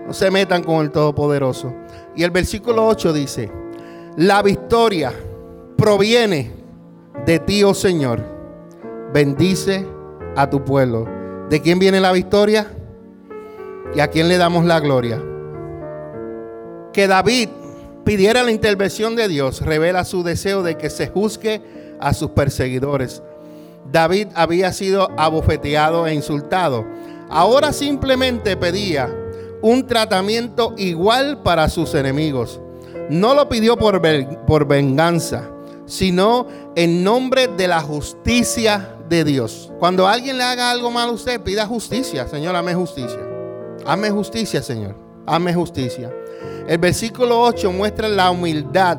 No 0.05 0.13
se 0.13 0.29
metan 0.29 0.63
con 0.63 0.83
el 0.83 0.91
Todopoderoso. 0.91 1.73
Y 2.15 2.23
el 2.23 2.31
versículo 2.31 2.87
8 2.87 3.13
dice, 3.13 3.51
la 4.17 4.41
victoria 4.41 5.11
proviene 5.75 6.51
de 7.25 7.39
ti, 7.39 7.63
oh 7.63 7.73
Señor. 7.73 8.21
Bendice 9.13 9.85
a 10.35 10.49
tu 10.49 10.63
pueblo. 10.63 11.07
¿De 11.49 11.61
quién 11.61 11.79
viene 11.79 11.99
la 11.99 12.11
victoria? 12.11 12.67
¿Y 13.95 13.99
a 13.99 14.07
quién 14.07 14.27
le 14.27 14.37
damos 14.37 14.65
la 14.65 14.79
gloria? 14.79 15.21
Que 16.93 17.07
David 17.07 17.49
pidiera 18.03 18.43
la 18.43 18.51
intervención 18.51 19.15
de 19.15 19.27
Dios 19.27 19.61
revela 19.61 20.05
su 20.05 20.23
deseo 20.23 20.63
de 20.63 20.77
que 20.77 20.89
se 20.89 21.07
juzgue 21.07 21.61
a 21.99 22.13
sus 22.13 22.31
perseguidores. 22.31 23.23
David 23.91 24.27
había 24.35 24.71
sido 24.71 25.09
abofeteado 25.17 26.07
e 26.07 26.13
insultado. 26.13 26.85
Ahora 27.29 27.73
simplemente 27.73 28.55
pedía 28.55 29.13
un 29.61 29.87
tratamiento 29.87 30.73
igual 30.77 31.41
para 31.41 31.69
sus 31.69 31.93
enemigos. 31.95 32.59
No 33.09 33.33
lo 33.33 33.49
pidió 33.49 33.77
por, 33.77 34.01
por 34.45 34.67
venganza, 34.67 35.49
sino 35.85 36.47
en 36.75 37.03
nombre 37.03 37.47
de 37.47 37.67
la 37.67 37.81
justicia 37.81 38.95
de 39.09 39.23
Dios. 39.23 39.71
Cuando 39.79 40.07
alguien 40.07 40.37
le 40.37 40.43
haga 40.43 40.71
algo 40.71 40.91
mal 40.91 41.09
a 41.09 41.11
usted, 41.11 41.41
pida 41.41 41.65
justicia. 41.65 42.27
Señor, 42.27 42.55
ame 42.55 42.73
justicia. 42.73 43.19
Hazme 43.85 44.09
justicia, 44.09 44.61
Señor. 44.63 44.95
Hazme 45.27 45.53
justicia. 45.53 46.11
El 46.67 46.79
versículo 46.79 47.41
8 47.41 47.71
muestra 47.71 48.09
la 48.09 48.31
humildad 48.31 48.97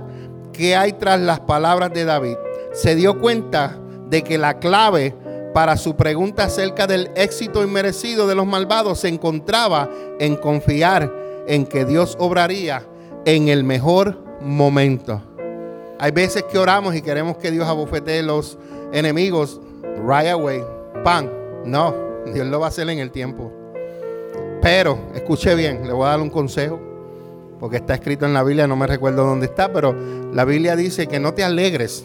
que 0.53 0.77
hay 0.77 0.93
tras 0.93 1.21
las 1.21 1.41
palabras 1.41 1.93
de 1.93 2.05
David. 2.05 2.37
Se 2.73 2.95
dio 2.95 3.19
cuenta 3.21 3.79
de 4.09 4.23
que 4.23 4.39
la 4.39 4.59
clave 4.59 5.15
para 5.57 5.79
su 5.79 5.97
pregunta 5.97 6.45
acerca 6.45 6.87
del 6.87 7.11
éxito 7.15 7.65
inmerecido 7.65 8.27
de 8.27 8.35
los 8.35 8.47
malvados 8.47 9.01
se 9.01 9.09
encontraba 9.09 9.89
en 10.21 10.37
confiar 10.37 11.11
en 11.47 11.65
que 11.65 11.87
Dios 11.87 12.15
obraría 12.21 12.87
en 13.25 13.49
el 13.49 13.65
mejor 13.65 14.19
momento. 14.43 15.23
Hay 15.99 16.11
veces 16.11 16.43
que 16.43 16.59
oramos 16.59 16.95
y 16.95 17.01
queremos 17.01 17.39
que 17.39 17.51
Dios 17.51 17.67
abofetee 17.67 18.23
los 18.23 18.59
enemigos 18.93 19.59
right 20.07 20.29
away. 20.29 20.63
Pan. 21.03 21.33
No, 21.65 21.95
Dios 22.35 22.47
lo 22.49 22.61
va 22.61 22.67
a 22.67 22.69
hacer 22.69 22.91
en 22.91 22.99
el 22.99 23.11
tiempo. 23.11 23.51
Pero, 24.61 24.99
escuche 25.15 25.55
bien, 25.55 25.87
le 25.87 25.93
voy 25.95 26.05
a 26.05 26.11
dar 26.11 26.21
un 26.21 26.29
consejo, 26.29 26.79
porque 27.59 27.79
está 27.79 27.95
escrito 27.95 28.27
en 28.27 28.35
la 28.35 28.43
Biblia, 28.43 28.67
no 28.67 28.77
me 28.77 28.87
recuerdo 28.87 29.25
dónde 29.25 29.47
está, 29.47 29.73
pero 29.73 29.97
la 30.35 30.45
Biblia 30.45 30.77
dice 30.77 31.07
que 31.07 31.19
no 31.19 31.33
te 31.33 31.45
alegres 31.45 32.05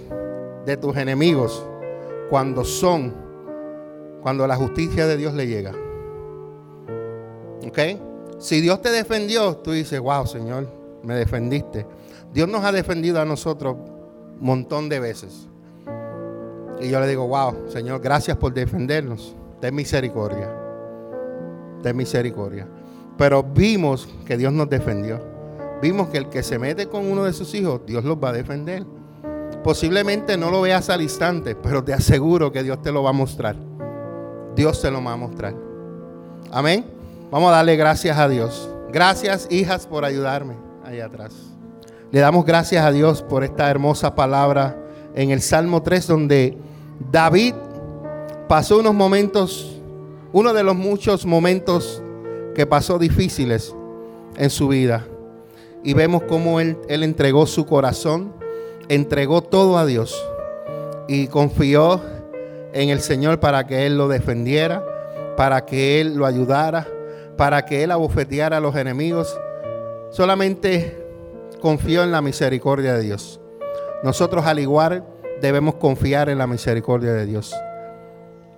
de 0.66 0.78
tus 0.78 0.96
enemigos 0.96 1.66
cuando 2.30 2.64
son, 2.64 3.21
cuando 4.22 4.48
la 4.48 4.56
justicia 4.56 5.08
de 5.08 5.18
Dios 5.18 5.34
le 5.34 5.48
llega. 5.48 5.72
¿Ok? 7.68 7.80
Si 8.40 8.62
Dios 8.62 8.82
te 8.82 8.90
defendió, 8.90 9.58
tú 9.58 9.72
dices, 9.72 10.00
wow, 10.00 10.26
Señor, 10.26 10.68
me 11.04 11.16
defendiste. 11.16 11.86
Dios 12.34 12.50
nos 12.50 12.64
ha 12.64 12.72
defendido 12.72 13.22
a 13.22 13.26
nosotros 13.26 13.76
un 13.76 14.46
montón 14.46 14.90
de 14.90 15.00
veces. 15.00 15.48
Y 16.80 16.90
yo 16.90 17.00
le 17.00 17.08
digo, 17.08 17.28
wow, 17.28 17.70
Señor, 17.70 18.02
gracias 18.02 18.38
por 18.38 18.54
defendernos. 18.54 19.36
Ten 19.60 19.76
misericordia 19.76 20.62
de 21.82 21.94
misericordia. 21.94 22.68
Pero 23.18 23.44
vimos 23.44 24.08
que 24.26 24.38
Dios 24.38 24.54
nos 24.54 24.70
defendió. 24.70 25.20
Vimos 25.82 26.10
que 26.10 26.18
el 26.20 26.30
que 26.30 26.44
se 26.44 26.60
mete 26.60 26.88
con 26.88 27.10
uno 27.10 27.24
de 27.24 27.34
sus 27.34 27.54
hijos, 27.56 27.82
Dios 27.86 28.04
los 28.04 28.18
va 28.18 28.30
a 28.30 28.34
defender. 28.34 28.86
Posiblemente 29.64 30.38
no 30.38 30.50
lo 30.52 30.62
veas 30.62 30.90
al 30.90 31.02
instante, 31.02 31.56
pero 31.56 31.84
te 31.84 31.94
aseguro 31.94 32.52
que 32.52 32.64
Dios 32.64 32.82
te 32.82 32.92
lo 32.92 33.04
va 33.04 33.12
a 33.12 33.14
mostrar. 33.14 33.56
Dios 34.56 34.82
te 34.82 34.92
lo 34.92 35.04
va 35.04 35.14
a 35.14 35.18
mostrar. 35.18 35.56
Amén. 36.52 36.86
Vamos 37.30 37.50
a 37.50 37.58
darle 37.58 37.76
gracias 37.76 38.18
a 38.18 38.28
Dios. 38.28 38.70
Gracias, 38.92 39.48
hijas, 39.50 39.88
por 39.88 40.04
ayudarme 40.04 40.56
allá 40.84 41.06
atrás. 41.06 41.34
Le 42.12 42.20
damos 42.20 42.46
gracias 42.46 42.84
a 42.84 42.92
Dios 42.92 43.22
por 43.22 43.44
esta 43.44 43.70
hermosa 43.70 44.16
palabra 44.16 44.78
en 45.16 45.32
el 45.32 45.42
Salmo 45.42 45.82
3, 45.82 46.08
donde 46.08 46.58
David 47.12 47.54
pasó 48.48 48.80
unos 48.80 48.94
momentos 48.94 49.72
uno 50.34 50.54
de 50.54 50.64
los 50.64 50.76
muchos 50.76 51.26
momentos 51.26 52.02
que 52.56 52.66
pasó 52.66 52.98
difíciles 52.98 53.76
en 54.38 54.50
su 54.50 54.70
vida. 54.70 55.06
Y 55.84 55.94
vemos 55.94 56.24
cómo 56.24 56.60
él, 56.60 56.78
él 56.88 57.04
entregó 57.04 57.46
su 57.48 57.66
corazón, 57.66 58.34
entregó 58.88 59.42
todo 59.42 59.78
a 59.78 59.86
Dios 59.86 60.16
y 61.08 61.28
confió 61.28 62.02
en 62.74 62.90
el 62.90 63.02
Señor 63.02 63.40
para 63.40 63.66
que 63.68 63.86
Él 63.86 63.98
lo 63.98 64.08
defendiera 64.08 64.84
para 65.36 65.66
que 65.66 66.00
Él 66.00 66.16
lo 66.16 66.26
ayudara, 66.26 66.88
para 67.38 67.66
que 67.66 67.84
Él 67.84 67.92
abofeteara 67.92 68.58
a 68.58 68.60
los 68.60 68.76
enemigos. 68.76 69.40
Solamente 70.12 71.04
confió 71.60 72.04
en 72.04 72.12
la 72.12 72.22
misericordia 72.22 72.94
de 72.94 73.02
Dios. 73.02 73.40
Nosotros 74.04 74.46
al 74.46 74.60
igual 74.60 75.04
debemos 75.42 75.76
confiar 75.76 76.30
en 76.30 76.38
la 76.38 76.48
misericordia 76.48 77.14
de 77.14 77.26
Dios 77.26 77.56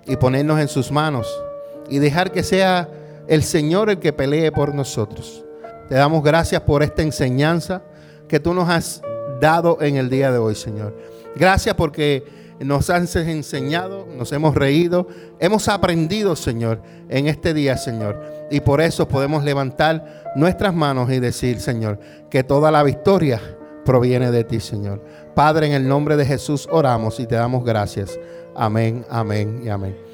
y 0.04 0.16
ponernos 0.16 0.60
en 0.60 0.68
sus 0.68 0.92
manos 0.92 1.42
y 1.88 1.98
dejar 1.98 2.32
que 2.32 2.42
sea 2.42 2.88
el 3.28 3.42
Señor 3.42 3.88
el 3.88 3.98
que 3.98 4.12
pelee 4.12 4.52
por 4.52 4.74
nosotros. 4.74 5.44
Te 5.88 5.94
damos 5.94 6.22
gracias 6.22 6.60
por 6.62 6.82
esta 6.82 7.02
enseñanza 7.02 7.82
que 8.28 8.40
tú 8.40 8.52
nos 8.52 8.68
has 8.68 9.02
dado 9.40 9.78
en 9.80 9.96
el 9.96 10.10
día 10.10 10.30
de 10.30 10.38
hoy, 10.38 10.54
Señor. 10.54 10.94
Gracias 11.36 11.74
porque 11.74 12.24
nos 12.60 12.90
has 12.90 13.16
enseñado, 13.16 14.06
nos 14.16 14.32
hemos 14.32 14.54
reído, 14.54 15.08
hemos 15.38 15.68
aprendido, 15.68 16.36
Señor, 16.36 16.82
en 17.08 17.26
este 17.26 17.54
día, 17.54 17.76
Señor. 17.76 18.20
Y 18.50 18.60
por 18.60 18.80
eso 18.80 19.08
podemos 19.08 19.44
levantar 19.44 20.32
nuestras 20.36 20.74
manos 20.74 21.10
y 21.10 21.20
decir, 21.20 21.60
Señor, 21.60 21.98
que 22.30 22.44
toda 22.44 22.70
la 22.70 22.82
victoria 22.82 23.40
proviene 23.84 24.30
de 24.30 24.44
ti, 24.44 24.60
Señor. 24.60 25.02
Padre, 25.34 25.66
en 25.66 25.72
el 25.72 25.88
nombre 25.88 26.16
de 26.16 26.26
Jesús 26.26 26.68
oramos 26.70 27.20
y 27.20 27.26
te 27.26 27.34
damos 27.34 27.64
gracias. 27.64 28.18
Amén, 28.54 29.04
amén 29.10 29.62
y 29.64 29.68
amén. 29.68 30.13